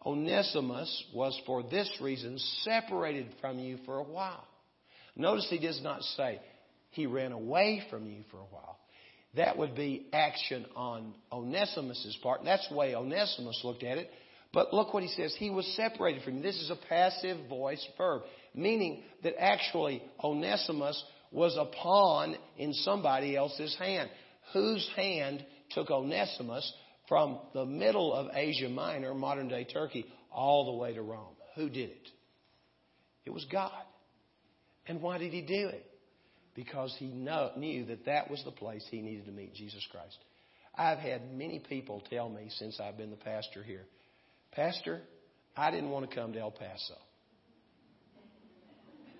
Onesimus 0.04 1.04
was 1.14 1.38
for 1.46 1.62
this 1.62 1.90
reason 2.00 2.38
separated 2.62 3.26
from 3.40 3.58
you 3.58 3.78
for 3.84 3.98
a 3.98 4.04
while. 4.04 4.46
Notice 5.16 5.46
he 5.50 5.58
does 5.58 5.82
not 5.82 6.02
say 6.16 6.40
he 6.90 7.06
ran 7.06 7.32
away 7.32 7.82
from 7.90 8.08
you 8.08 8.22
for 8.30 8.38
a 8.38 8.44
while. 8.44 8.78
That 9.36 9.58
would 9.58 9.76
be 9.76 10.06
action 10.12 10.66
on 10.74 11.14
Onesimus's 11.30 12.16
part. 12.22 12.40
That's 12.44 12.68
the 12.68 12.74
way 12.74 12.94
Onesimus 12.94 13.60
looked 13.62 13.84
at 13.84 13.98
it. 13.98 14.10
But 14.52 14.74
look 14.74 14.92
what 14.92 15.04
he 15.04 15.08
says. 15.10 15.34
He 15.38 15.50
was 15.50 15.66
separated 15.76 16.24
from 16.24 16.36
you. 16.36 16.42
This 16.42 16.60
is 16.60 16.70
a 16.70 16.78
passive 16.88 17.48
voice 17.48 17.86
verb, 17.96 18.22
meaning 18.54 19.02
that 19.22 19.34
actually 19.38 20.02
Onesimus 20.22 21.02
was 21.30 21.56
a 21.56 21.64
pawn 21.64 22.36
in 22.56 22.72
somebody 22.72 23.36
else's 23.36 23.76
hand. 23.78 24.10
Whose 24.52 24.88
hand 24.96 25.44
took 25.70 25.90
Onesimus 25.90 26.72
from 27.08 27.38
the 27.54 27.64
middle 27.64 28.12
of 28.12 28.28
Asia 28.34 28.68
Minor, 28.68 29.14
modern 29.14 29.48
day 29.48 29.64
Turkey, 29.64 30.06
all 30.32 30.66
the 30.66 30.78
way 30.78 30.94
to 30.94 31.02
Rome? 31.02 31.36
Who 31.56 31.68
did 31.68 31.90
it? 31.90 32.08
It 33.24 33.30
was 33.30 33.44
God. 33.50 33.84
And 34.86 35.00
why 35.00 35.18
did 35.18 35.32
he 35.32 35.42
do 35.42 35.68
it? 35.68 35.86
Because 36.54 36.94
he 36.98 37.06
know, 37.06 37.52
knew 37.56 37.84
that 37.86 38.06
that 38.06 38.30
was 38.30 38.42
the 38.44 38.50
place 38.50 38.84
he 38.90 39.00
needed 39.00 39.26
to 39.26 39.32
meet 39.32 39.54
Jesus 39.54 39.86
Christ. 39.90 40.18
I've 40.74 40.98
had 40.98 41.32
many 41.32 41.58
people 41.60 42.02
tell 42.10 42.28
me 42.28 42.48
since 42.58 42.80
I've 42.80 42.96
been 42.96 43.10
the 43.10 43.16
pastor 43.16 43.62
here, 43.62 43.84
Pastor, 44.52 45.00
I 45.56 45.70
didn't 45.70 45.90
want 45.90 46.08
to 46.08 46.16
come 46.16 46.32
to 46.32 46.40
El 46.40 46.50
Paso. 46.50 46.94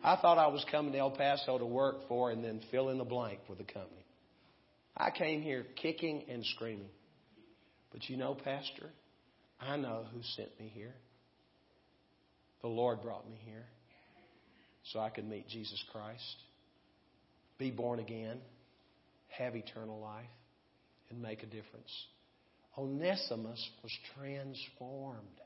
I 0.02 0.16
thought 0.16 0.38
I 0.38 0.46
was 0.46 0.64
coming 0.70 0.92
to 0.92 0.98
El 0.98 1.10
Paso 1.10 1.58
to 1.58 1.66
work 1.66 2.08
for 2.08 2.30
and 2.30 2.42
then 2.42 2.60
fill 2.70 2.88
in 2.88 2.98
the 2.98 3.04
blank 3.04 3.40
for 3.46 3.54
the 3.54 3.64
company. 3.64 4.04
I 4.96 5.10
came 5.10 5.42
here 5.42 5.66
kicking 5.80 6.24
and 6.28 6.44
screaming. 6.44 6.88
But 7.92 8.08
you 8.08 8.16
know, 8.16 8.34
Pastor, 8.34 8.90
I 9.60 9.76
know 9.76 10.04
who 10.12 10.20
sent 10.36 10.48
me 10.58 10.70
here. 10.74 10.94
The 12.62 12.68
Lord 12.68 13.02
brought 13.02 13.28
me 13.28 13.38
here 13.44 13.66
so 14.92 15.00
I 15.00 15.10
could 15.10 15.28
meet 15.28 15.48
Jesus 15.48 15.82
Christ, 15.92 16.36
be 17.58 17.70
born 17.70 17.98
again, 17.98 18.38
have 19.28 19.54
eternal 19.54 20.00
life, 20.00 20.24
and 21.10 21.20
make 21.20 21.42
a 21.42 21.46
difference. 21.46 22.06
Onesimus 22.76 23.68
was 23.82 23.92
transformed 24.16 25.39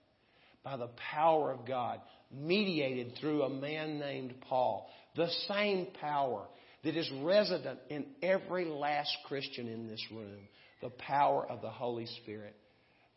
by 0.65 0.77
the 0.77 0.91
power 1.13 1.53
of 1.53 1.67
God, 1.67 2.01
mediated 2.33 3.19
through 3.21 3.43
a 3.43 3.51
man 3.51 3.99
named 3.99 4.35
Paul. 4.49 4.89
The 5.15 5.29
same 5.47 5.89
power 6.01 6.47
that 6.83 6.97
is 6.97 7.11
resident 7.23 7.79
in 7.91 8.07
every 8.23 8.65
last 8.65 9.15
Christian 9.27 9.69
in 9.69 9.89
this 9.89 10.05
room. 10.11 10.49
The 10.83 10.91
power 10.91 11.47
of 11.47 11.63
the 11.63 11.71
Holy 11.71 12.07
Spirit. 12.23 12.57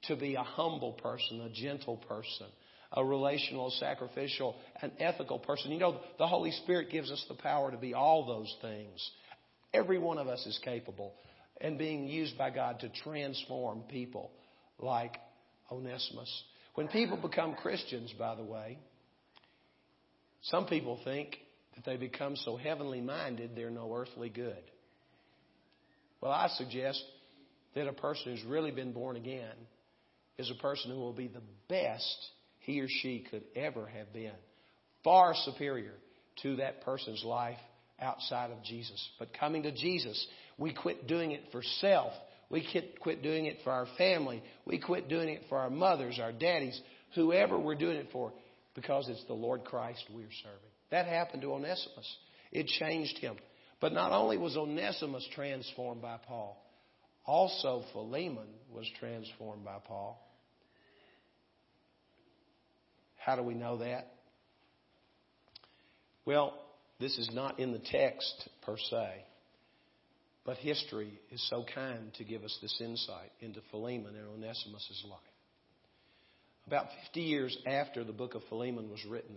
To 0.04 0.16
be 0.16 0.36
a 0.36 0.44
humble 0.44 0.94
person, 0.94 1.42
a 1.42 1.50
gentle 1.50 1.98
person, 1.98 2.48
a 2.94 3.04
relational, 3.04 3.72
sacrificial, 3.72 4.56
an 4.82 4.92
ethical 5.00 5.40
person. 5.40 5.72
You 5.72 5.80
know, 5.80 6.00
the 6.18 6.28
Holy 6.28 6.52
Spirit 6.52 6.92
gives 6.92 7.12
us 7.12 7.24
the 7.28 7.36
power 7.36 7.72
to 7.72 7.78
be 7.78 7.94
all 7.94 8.26
those 8.26 8.56
things. 8.62 9.12
Every 9.74 9.98
one 9.98 10.18
of 10.18 10.28
us 10.28 10.46
is 10.46 10.60
capable 10.64 11.14
and 11.60 11.78
being 11.78 12.08
used 12.08 12.38
by 12.38 12.52
God 12.52 12.80
to 12.82 12.90
transform 13.04 13.82
people 13.90 14.32
like 14.80 15.18
Onesimus. 15.72 16.44
When 16.78 16.88
people 16.90 17.18
become 17.18 17.56
Christians, 17.56 18.14
by 18.20 18.36
the 18.36 18.44
way, 18.44 18.78
some 20.44 20.68
people 20.68 21.00
think 21.04 21.36
that 21.74 21.84
they 21.86 21.98
become 21.98 22.36
so 22.36 22.56
heavenly 22.56 23.02
minded 23.02 23.56
they're 23.56 23.72
no 23.72 23.92
earthly 23.92 24.30
good. 24.30 24.62
Well, 26.22 26.32
I 26.32 26.50
suggest 26.50 27.04
that 27.74 27.88
a 27.88 27.94
person 27.94 28.32
who's 28.32 28.44
really 28.44 28.70
been 28.70 28.92
born 28.92 29.16
again 29.16 29.56
is 30.38 30.52
a 30.52 30.62
person 30.62 30.92
who 30.92 30.98
will 30.98 31.14
be 31.14 31.28
the 31.28 31.42
best 31.68 32.16
he 32.60 32.80
or 32.80 32.88
she 32.88 33.26
could 33.32 33.42
ever 33.56 33.88
have 33.88 34.14
been. 34.14 34.38
Far 35.04 35.34
superior 35.34 35.96
to 36.44 36.58
that 36.58 36.82
person's 36.82 37.24
life 37.24 37.58
outside 38.00 38.52
of 38.52 38.64
Jesus. 38.64 39.04
But 39.18 39.30
coming 39.34 39.64
to 39.64 39.72
Jesus, 39.72 40.28
we 40.60 40.76
quit 40.76 41.08
doing 41.08 41.32
it 41.32 41.42
for 41.52 41.64
self. 41.80 42.14
We 42.50 42.66
quit, 43.02 43.24
doing 43.24 43.46
it 43.46 43.58
for 43.64 43.72
our 43.72 43.88
family. 43.98 44.42
We 44.66 44.80
quit 44.80 45.10
doing 45.10 45.30
it 45.30 45.44
for 45.50 45.58
our 45.58 45.70
mothers, 45.70 46.20
our 46.22 46.32
daddies, 46.32 46.80
whoever 47.14 47.60
we're 47.60 47.76
doing 47.76 47.98
it 47.98 48.08
for, 48.12 48.32
because 48.74 49.10
it's 49.10 49.26
the 49.26 49.34
Lord 49.34 49.66
Christ 49.66 50.04
we're 50.10 50.30
serving. 50.44 50.72
That 50.92 51.08
happened 51.08 51.42
to 51.42 51.54
Onesimus. 51.54 52.18
It 52.52 52.68
changed 52.68 53.18
him. 53.18 53.36
But 53.80 53.94
not 53.94 54.12
only 54.12 54.38
was 54.38 54.56
Onesimus 54.56 55.28
transformed 55.36 56.02
by 56.02 56.18
Paul, 56.26 56.64
also 57.26 57.84
Philemon 57.92 58.48
was 58.74 58.90
transformed 59.00 59.66
by 59.66 59.78
Paul. 59.86 60.24
How 63.18 63.36
do 63.36 63.44
we 63.44 63.56
know 63.56 63.78
that? 63.80 64.08
Well, 66.26 66.54
this 67.00 67.18
is 67.18 67.30
not 67.34 67.60
in 67.60 67.74
the 67.74 67.80
text 67.80 68.50
per 68.66 68.78
se, 68.90 69.24
but 70.48 70.56
history 70.58 71.12
is 71.30 71.46
so 71.50 71.66
kind 71.76 72.14
to 72.14 72.24
give 72.24 72.46
us 72.46 72.58
this 72.62 72.80
insight 72.80 73.34
into 73.42 73.60
Philemon 73.70 74.16
and 74.16 74.30
Onesimus' 74.30 75.04
life. 75.08 75.20
About 76.66 76.86
50 77.04 77.20
years 77.20 77.58
after 77.68 78.06
the 78.06 78.14
book 78.14 78.34
of 78.34 78.42
Philemon 78.48 78.90
was 78.90 79.04
written, 79.06 79.36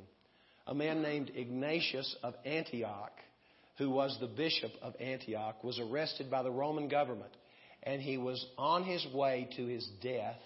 a 0.69 0.75
man 0.75 1.03
named 1.03 1.33
Ignatius 1.35 2.15
of 2.23 2.35
Antioch, 2.45 3.13
who 3.77 3.91
was 3.91 4.17
the 4.21 4.29
bishop 4.29 4.71
of 4.83 4.95
Antioch, 5.01 5.65
was 5.65 5.81
arrested 5.81 6.31
by 6.31 6.45
the 6.45 6.51
Roman 6.53 6.87
government, 6.87 7.33
and 7.83 8.01
he 8.01 8.17
was 8.17 8.47
on 8.57 8.85
his 8.85 9.05
way 9.13 9.49
to 9.57 9.67
his 9.67 9.85
death 10.01 10.39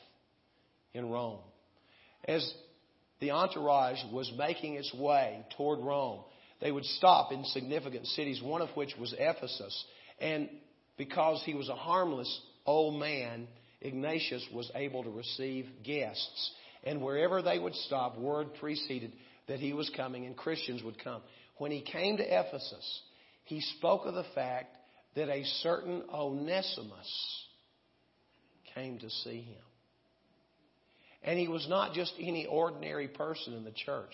in 0.95 1.11
Rome. 1.11 1.41
As 2.27 2.55
the 3.21 3.33
entourage 3.33 3.99
was 4.11 4.33
making 4.39 4.77
its 4.77 4.95
way 4.95 5.45
toward 5.59 5.81
Rome, 5.81 6.21
they 6.63 6.73
would 6.73 6.87
stop 6.87 7.33
in 7.33 7.45
significant 7.45 8.07
cities, 8.07 8.43
one 8.43 8.63
of 8.63 8.71
which 8.71 8.97
was 8.99 9.15
Ephesus. 9.19 9.85
And 10.19 10.49
because 10.97 11.43
he 11.45 11.55
was 11.55 11.69
a 11.69 11.75
harmless 11.75 12.41
old 12.67 12.99
man, 12.99 13.49
Ignatius 13.81 14.47
was 14.53 14.71
able 14.75 15.05
to 15.05 15.11
receive 15.11 15.67
guests. 15.83 16.53
And 16.85 17.03
wherever 17.03 17.43
they 17.43 17.59
would 17.59 17.75
stop, 17.75 18.19
word 18.19 18.55
preceded 18.61 19.13
that 19.49 19.61
he 19.61 19.73
was 19.73 19.91
coming 19.97 20.25
and 20.27 20.37
Christians 20.37 20.83
would 20.83 21.03
come. 21.03 21.23
When 21.59 21.71
he 21.71 21.81
came 21.81 22.17
to 22.17 22.23
Ephesus, 22.23 23.01
he 23.45 23.61
spoke 23.61 24.07
of 24.07 24.15
the 24.15 24.25
fact 24.35 24.77
that 25.15 25.29
a 25.29 25.45
certain 25.63 26.03
Onesimus 26.13 27.45
came 28.75 28.99
to 28.99 29.11
see 29.11 29.43
him. 29.43 29.63
And 31.23 31.39
he 31.39 31.49
was 31.49 31.67
not 31.69 31.95
just 31.95 32.13
any 32.19 32.47
ordinary 32.47 33.09
person 33.09 33.55
in 33.55 33.65
the 33.65 33.73
church, 33.73 34.11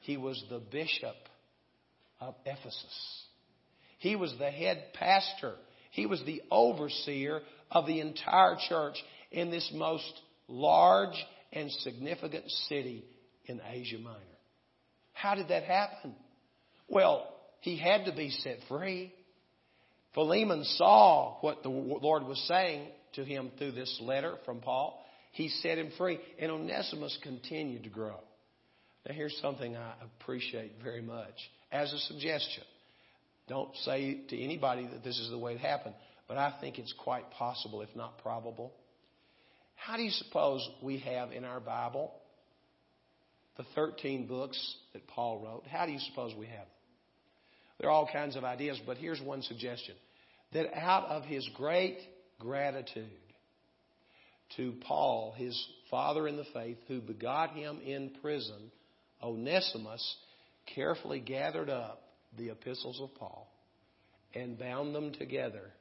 he 0.00 0.16
was 0.16 0.42
the 0.48 0.58
bishop 0.58 1.16
of 2.20 2.34
Ephesus. 2.44 3.24
He 3.98 4.16
was 4.16 4.34
the 4.38 4.50
head 4.50 4.92
pastor, 4.94 5.54
he 5.90 6.06
was 6.06 6.22
the 6.24 6.42
overseer 6.50 7.40
of 7.70 7.86
the 7.86 8.00
entire 8.00 8.56
church 8.68 8.96
in 9.30 9.50
this 9.50 9.70
most 9.74 10.12
large 10.46 11.16
and 11.52 11.70
significant 11.70 12.50
city 12.68 13.04
in 13.46 13.60
Asia 13.66 13.98
Minor. 13.98 14.18
How 15.12 15.34
did 15.34 15.48
that 15.48 15.64
happen? 15.64 16.14
Well, 16.88 17.26
he 17.60 17.76
had 17.76 18.04
to 18.04 18.12
be 18.12 18.30
set 18.30 18.58
free. 18.68 19.12
Philemon 20.14 20.64
saw 20.64 21.38
what 21.40 21.62
the 21.62 21.68
Lord 21.68 22.24
was 22.24 22.42
saying 22.48 22.88
to 23.14 23.24
him 23.24 23.50
through 23.58 23.72
this 23.72 23.98
letter 24.02 24.36
from 24.44 24.60
Paul. 24.60 25.04
He 25.32 25.48
set 25.48 25.78
him 25.78 25.90
free, 25.98 26.18
and 26.38 26.50
Onesimus 26.50 27.18
continued 27.22 27.84
to 27.84 27.90
grow. 27.90 28.16
Now, 29.06 29.14
here's 29.14 29.36
something 29.40 29.76
I 29.76 29.94
appreciate 30.20 30.72
very 30.82 31.02
much 31.02 31.34
as 31.70 31.92
a 31.92 31.98
suggestion. 31.98 32.64
Don't 33.48 33.74
say 33.84 34.20
to 34.28 34.38
anybody 34.38 34.86
that 34.86 35.02
this 35.02 35.18
is 35.18 35.30
the 35.30 35.38
way 35.38 35.54
it 35.54 35.60
happened, 35.60 35.94
but 36.26 36.36
I 36.36 36.54
think 36.60 36.78
it's 36.78 36.92
quite 36.92 37.30
possible, 37.32 37.80
if 37.82 37.88
not 37.96 38.18
probable. 38.22 38.72
How 39.74 39.96
do 39.96 40.02
you 40.02 40.10
suppose 40.10 40.68
we 40.82 40.98
have 40.98 41.32
in 41.32 41.44
our 41.44 41.60
Bible 41.60 42.12
the 43.56 43.64
13 43.74 44.26
books 44.26 44.76
that 44.92 45.06
Paul 45.08 45.40
wrote? 45.44 45.64
How 45.66 45.86
do 45.86 45.92
you 45.92 45.98
suppose 45.98 46.34
we 46.38 46.46
have 46.46 46.58
them? 46.58 46.66
There 47.80 47.88
are 47.88 47.92
all 47.92 48.08
kinds 48.12 48.36
of 48.36 48.44
ideas, 48.44 48.80
but 48.84 48.96
here's 48.96 49.20
one 49.20 49.42
suggestion 49.42 49.94
that 50.52 50.74
out 50.76 51.06
of 51.06 51.24
his 51.24 51.48
great 51.54 51.98
gratitude 52.40 53.08
to 54.56 54.74
Paul, 54.86 55.34
his 55.36 55.66
father 55.90 56.26
in 56.26 56.36
the 56.36 56.46
faith, 56.52 56.78
who 56.88 57.00
begot 57.00 57.50
him 57.52 57.80
in 57.84 58.10
prison, 58.20 58.72
Onesimus 59.22 60.16
carefully 60.74 61.20
gathered 61.20 61.70
up 61.70 62.02
the 62.36 62.50
epistles 62.50 63.00
of 63.00 63.14
Paul 63.14 63.48
and 64.34 64.58
bound 64.58 64.94
them 64.94 65.12
together 65.12 65.72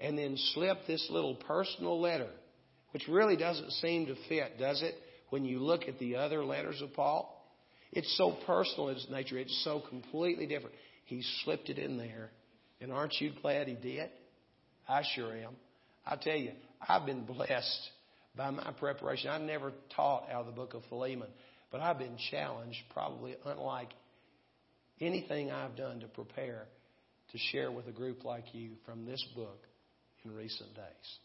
and 0.00 0.18
then 0.18 0.36
slipped 0.54 0.86
this 0.86 1.06
little 1.10 1.34
personal 1.34 2.00
letter, 2.00 2.30
which 2.92 3.08
really 3.08 3.36
doesn't 3.36 3.70
seem 3.72 4.06
to 4.06 4.14
fit, 4.28 4.58
does 4.58 4.82
it, 4.82 4.94
when 5.30 5.44
you 5.44 5.58
look 5.58 5.88
at 5.88 5.98
the 5.98 6.16
other 6.16 6.44
letters 6.44 6.80
of 6.82 6.92
Paul? 6.94 7.30
It's 7.92 8.16
so 8.16 8.36
personal 8.46 8.88
in 8.88 8.96
its 8.96 9.06
nature. 9.10 9.38
It's 9.38 9.62
so 9.64 9.80
completely 9.88 10.46
different. 10.46 10.74
He 11.06 11.22
slipped 11.44 11.68
it 11.70 11.78
in 11.78 11.96
there. 11.96 12.30
And 12.80 12.92
aren't 12.92 13.14
you 13.20 13.32
glad 13.40 13.68
he 13.68 13.74
did? 13.74 14.10
I 14.88 15.02
sure 15.14 15.32
am. 15.32 15.54
I 16.04 16.16
tell 16.16 16.36
you, 16.36 16.52
I've 16.86 17.06
been 17.06 17.24
blessed 17.24 17.90
by 18.36 18.50
my 18.50 18.72
preparation. 18.78 19.30
I 19.30 19.38
never 19.38 19.72
taught 19.94 20.28
out 20.30 20.40
of 20.40 20.46
the 20.46 20.52
book 20.52 20.74
of 20.74 20.82
Philemon, 20.88 21.28
but 21.70 21.80
I've 21.80 21.98
been 21.98 22.16
challenged, 22.30 22.78
probably 22.92 23.36
unlike 23.46 23.90
anything 25.06 25.50
I've 25.50 25.76
done 25.76 26.00
to 26.00 26.06
prepare 26.06 26.66
to 27.32 27.38
share 27.50 27.70
with 27.70 27.88
a 27.88 27.92
group 27.92 28.24
like 28.24 28.54
you 28.54 28.70
from 28.84 29.06
this 29.06 29.24
book 29.34 29.66
in 30.24 30.34
recent 30.34 30.74
days. 30.74 31.18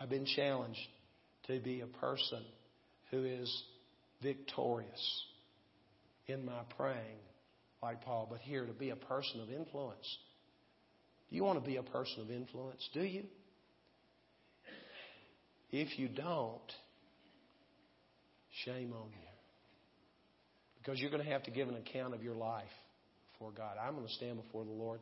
I've 0.00 0.10
been 0.10 0.26
challenged 0.26 0.80
to 1.46 1.60
be 1.60 1.80
a 1.80 1.86
person 1.86 2.42
who 3.10 3.24
is 3.24 3.62
victorious 4.22 5.24
in 6.26 6.44
my 6.44 6.60
praying 6.76 7.18
like 7.82 8.02
Paul, 8.02 8.28
but 8.30 8.40
here 8.40 8.64
to 8.64 8.72
be 8.72 8.90
a 8.90 8.96
person 8.96 9.40
of 9.40 9.50
influence. 9.50 10.18
Do 11.30 11.36
you 11.36 11.44
want 11.44 11.62
to 11.62 11.68
be 11.68 11.76
a 11.76 11.82
person 11.82 12.22
of 12.22 12.30
influence? 12.30 12.88
Do 12.94 13.02
you? 13.02 13.24
If 15.70 15.98
you 15.98 16.08
don't, 16.08 16.60
shame 18.64 18.92
on 18.92 19.08
you. 19.10 19.28
Because 20.78 21.00
you're 21.00 21.10
going 21.10 21.24
to 21.24 21.30
have 21.30 21.44
to 21.44 21.50
give 21.50 21.68
an 21.68 21.76
account 21.76 22.12
of 22.14 22.22
your 22.22 22.34
life 22.34 22.64
before 23.42 23.52
God. 23.56 23.76
I'm 23.80 23.94
going 23.94 24.06
to 24.06 24.12
stand 24.12 24.40
before 24.40 24.64
the 24.64 24.70
Lord. 24.70 25.00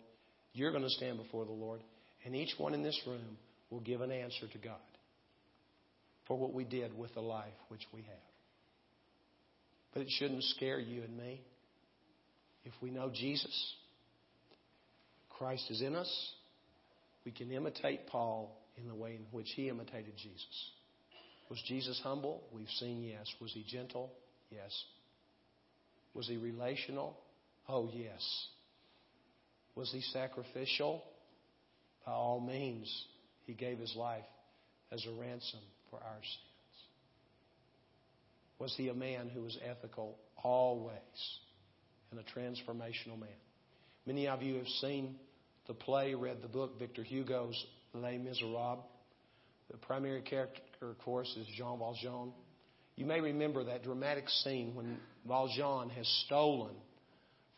You're 0.54 0.70
going 0.70 0.84
to 0.84 0.90
stand 0.90 1.18
before 1.18 1.44
the 1.44 1.52
Lord. 1.52 1.80
And 2.24 2.34
each 2.34 2.54
one 2.56 2.72
in 2.72 2.82
this 2.82 2.98
room 3.06 3.36
will 3.70 3.80
give 3.80 4.00
an 4.00 4.10
answer 4.10 4.46
to 4.52 4.58
God 4.58 4.78
for 6.26 6.38
what 6.38 6.54
we 6.54 6.64
did 6.64 6.96
with 6.96 7.12
the 7.14 7.20
life 7.20 7.52
which 7.68 7.82
we 7.92 8.00
have. 8.02 8.28
But 9.92 10.02
it 10.02 10.08
shouldn't 10.18 10.42
scare 10.44 10.78
you 10.78 11.02
and 11.02 11.16
me. 11.16 11.42
If 12.64 12.72
we 12.80 12.90
know 12.90 13.10
Jesus, 13.12 13.74
Christ 15.30 15.66
is 15.70 15.82
in 15.82 15.94
us, 15.94 16.32
we 17.24 17.32
can 17.32 17.50
imitate 17.50 18.06
Paul 18.06 18.56
in 18.78 18.88
the 18.88 18.94
way 18.94 19.16
in 19.16 19.26
which 19.32 19.48
he 19.54 19.68
imitated 19.68 20.14
Jesus. 20.16 20.70
Was 21.50 21.60
Jesus 21.66 22.00
humble? 22.02 22.42
We've 22.52 22.68
seen 22.78 23.02
yes. 23.02 23.26
Was 23.40 23.52
he 23.52 23.64
gentle? 23.68 24.10
Yes. 24.50 24.72
Was 26.14 26.28
he 26.28 26.36
relational? 26.36 27.16
Oh, 27.72 27.88
yes. 27.92 28.46
Was 29.76 29.92
he 29.92 30.00
sacrificial? 30.00 31.04
By 32.04 32.12
all 32.12 32.40
means, 32.40 32.92
he 33.46 33.52
gave 33.52 33.78
his 33.78 33.94
life 33.94 34.24
as 34.90 35.06
a 35.06 35.20
ransom 35.20 35.60
for 35.88 35.96
our 35.96 36.18
sins. 36.20 36.40
Was 38.58 38.74
he 38.76 38.88
a 38.88 38.94
man 38.94 39.30
who 39.32 39.42
was 39.42 39.56
ethical 39.64 40.16
always 40.42 40.98
and 42.10 42.18
a 42.18 42.24
transformational 42.24 43.18
man? 43.18 43.28
Many 44.04 44.26
of 44.26 44.42
you 44.42 44.56
have 44.56 44.68
seen 44.80 45.14
the 45.68 45.74
play, 45.74 46.14
read 46.14 46.42
the 46.42 46.48
book, 46.48 46.76
Victor 46.76 47.04
Hugo's 47.04 47.64
Les 47.94 48.18
Miserables. 48.18 48.82
The 49.70 49.76
primary 49.76 50.22
character, 50.22 50.60
of 50.82 50.98
course, 50.98 51.32
is 51.40 51.46
Jean 51.56 51.78
Valjean. 51.78 52.32
You 52.96 53.06
may 53.06 53.20
remember 53.20 53.62
that 53.64 53.84
dramatic 53.84 54.28
scene 54.28 54.74
when 54.74 54.98
Valjean 55.24 55.90
has 55.90 56.08
stolen 56.26 56.74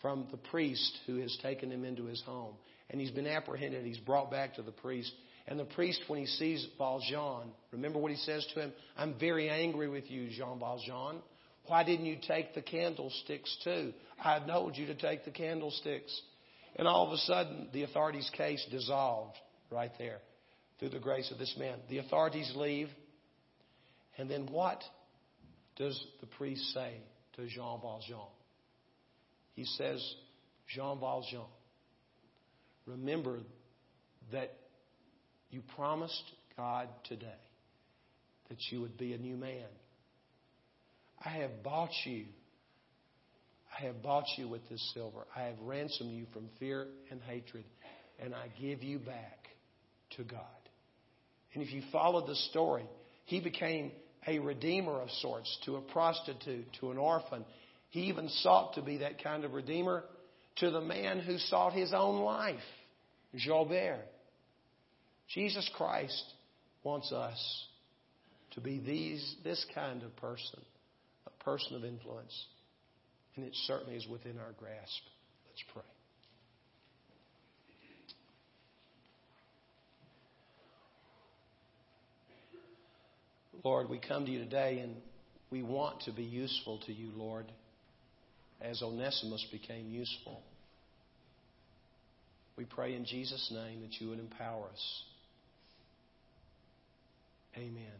from 0.02 0.26
the 0.30 0.36
priest 0.36 0.98
who 1.06 1.16
has 1.16 1.34
taken 1.40 1.70
him 1.70 1.84
into 1.84 2.04
his 2.04 2.20
home. 2.22 2.54
And 2.90 3.00
he's 3.00 3.10
been 3.10 3.26
apprehended. 3.26 3.86
He's 3.86 3.98
brought 3.98 4.30
back 4.30 4.56
to 4.56 4.62
the 4.62 4.72
priest. 4.72 5.12
And 5.46 5.58
the 5.58 5.64
priest, 5.64 6.02
when 6.08 6.18
he 6.18 6.26
sees 6.26 6.66
Valjean, 6.76 7.52
remember 7.70 7.98
what 7.98 8.10
he 8.10 8.16
says 8.18 8.46
to 8.52 8.60
him? 8.60 8.72
I'm 8.96 9.18
very 9.18 9.48
angry 9.48 9.88
with 9.88 10.10
you, 10.10 10.28
Jean 10.28 10.58
Valjean. 10.58 11.22
Why 11.66 11.84
didn't 11.84 12.06
you 12.06 12.18
take 12.26 12.54
the 12.54 12.62
candlesticks 12.62 13.56
too? 13.64 13.92
I 14.22 14.40
told 14.40 14.76
you 14.76 14.86
to 14.86 14.94
take 14.94 15.24
the 15.24 15.30
candlesticks. 15.30 16.20
And 16.76 16.88
all 16.88 17.06
of 17.06 17.12
a 17.12 17.18
sudden, 17.18 17.68
the 17.72 17.84
authorities' 17.84 18.30
case 18.36 18.64
dissolved 18.70 19.36
right 19.70 19.92
there 19.98 20.18
through 20.78 20.90
the 20.90 20.98
grace 20.98 21.30
of 21.30 21.38
this 21.38 21.54
man. 21.58 21.78
The 21.88 21.98
authorities 21.98 22.52
leave. 22.56 22.88
And 24.18 24.30
then 24.30 24.48
what 24.50 24.82
does 25.76 26.02
the 26.20 26.26
priest 26.26 26.74
say 26.74 26.94
to 27.36 27.46
Jean 27.46 27.80
Valjean? 27.80 28.18
He 29.54 29.64
says, 29.64 30.02
Jean 30.68 30.98
Valjean, 31.00 31.46
remember 32.86 33.40
that 34.32 34.52
you 35.50 35.62
promised 35.76 36.22
God 36.56 36.88
today 37.04 37.26
that 38.48 38.58
you 38.70 38.80
would 38.80 38.98
be 38.98 39.12
a 39.12 39.18
new 39.18 39.36
man. 39.36 39.66
I 41.24 41.30
have 41.30 41.62
bought 41.62 41.90
you. 42.04 42.26
I 43.78 43.86
have 43.86 44.02
bought 44.02 44.26
you 44.36 44.48
with 44.48 44.68
this 44.68 44.92
silver. 44.94 45.26
I 45.34 45.44
have 45.44 45.58
ransomed 45.60 46.12
you 46.12 46.26
from 46.32 46.48
fear 46.58 46.86
and 47.10 47.20
hatred, 47.22 47.64
and 48.18 48.34
I 48.34 48.48
give 48.60 48.82
you 48.82 48.98
back 48.98 49.48
to 50.16 50.24
God. 50.24 50.40
And 51.54 51.62
if 51.62 51.72
you 51.72 51.82
follow 51.90 52.26
the 52.26 52.34
story, 52.34 52.84
he 53.24 53.40
became 53.40 53.92
a 54.26 54.38
redeemer 54.38 55.00
of 55.00 55.10
sorts 55.20 55.58
to 55.64 55.76
a 55.76 55.80
prostitute, 55.80 56.66
to 56.80 56.90
an 56.90 56.98
orphan. 56.98 57.44
He 57.92 58.04
even 58.04 58.30
sought 58.30 58.74
to 58.74 58.82
be 58.82 58.98
that 58.98 59.22
kind 59.22 59.44
of 59.44 59.52
redeemer 59.52 60.02
to 60.56 60.70
the 60.70 60.80
man 60.80 61.20
who 61.20 61.36
sought 61.36 61.74
his 61.74 61.92
own 61.94 62.22
life, 62.22 62.56
Javert. 63.36 64.06
Jesus 65.28 65.70
Christ 65.76 66.24
wants 66.84 67.12
us 67.12 67.66
to 68.52 68.62
be 68.62 68.78
these, 68.78 69.36
this 69.44 69.62
kind 69.74 70.02
of 70.02 70.16
person, 70.16 70.60
a 71.26 71.44
person 71.44 71.76
of 71.76 71.84
influence. 71.84 72.46
And 73.36 73.44
it 73.44 73.52
certainly 73.66 73.94
is 73.94 74.06
within 74.08 74.38
our 74.38 74.52
grasp. 74.58 75.02
Let's 75.50 75.62
pray. 75.74 75.82
Lord, 83.62 83.90
we 83.90 83.98
come 83.98 84.24
to 84.24 84.32
you 84.32 84.38
today 84.38 84.78
and 84.78 84.96
we 85.50 85.62
want 85.62 86.00
to 86.04 86.12
be 86.12 86.22
useful 86.22 86.80
to 86.86 86.92
you, 86.94 87.10
Lord, 87.14 87.52
as 88.62 88.82
Onesimus 88.82 89.46
became 89.50 89.90
useful. 89.90 90.40
We 92.56 92.64
pray 92.64 92.94
in 92.94 93.04
Jesus' 93.04 93.50
name 93.52 93.80
that 93.82 94.00
you 94.00 94.10
would 94.10 94.18
empower 94.18 94.66
us. 94.66 95.02
Amen. 97.56 97.98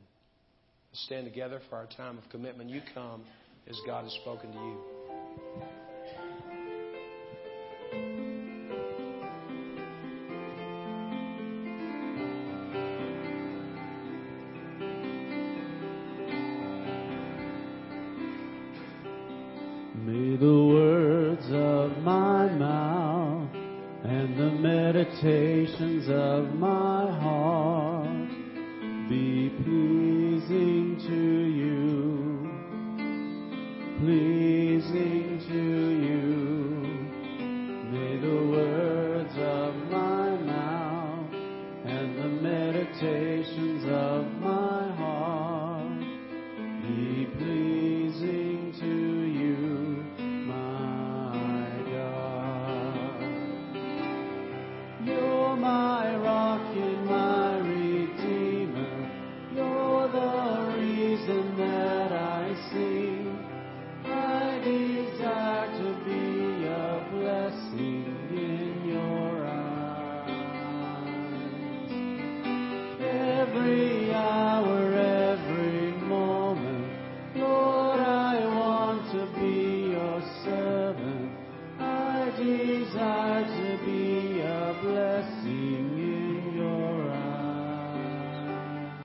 Stand 0.92 1.24
together 1.24 1.60
for 1.68 1.76
our 1.76 1.86
time 1.96 2.18
of 2.18 2.24
commitment. 2.30 2.70
You 2.70 2.80
come 2.94 3.22
as 3.68 3.78
God 3.86 4.04
has 4.04 4.12
spoken 4.12 4.52
to 4.52 4.58
you. 4.58 5.81
Meditations 25.22 26.08
of 26.08 26.52
my 26.54 26.71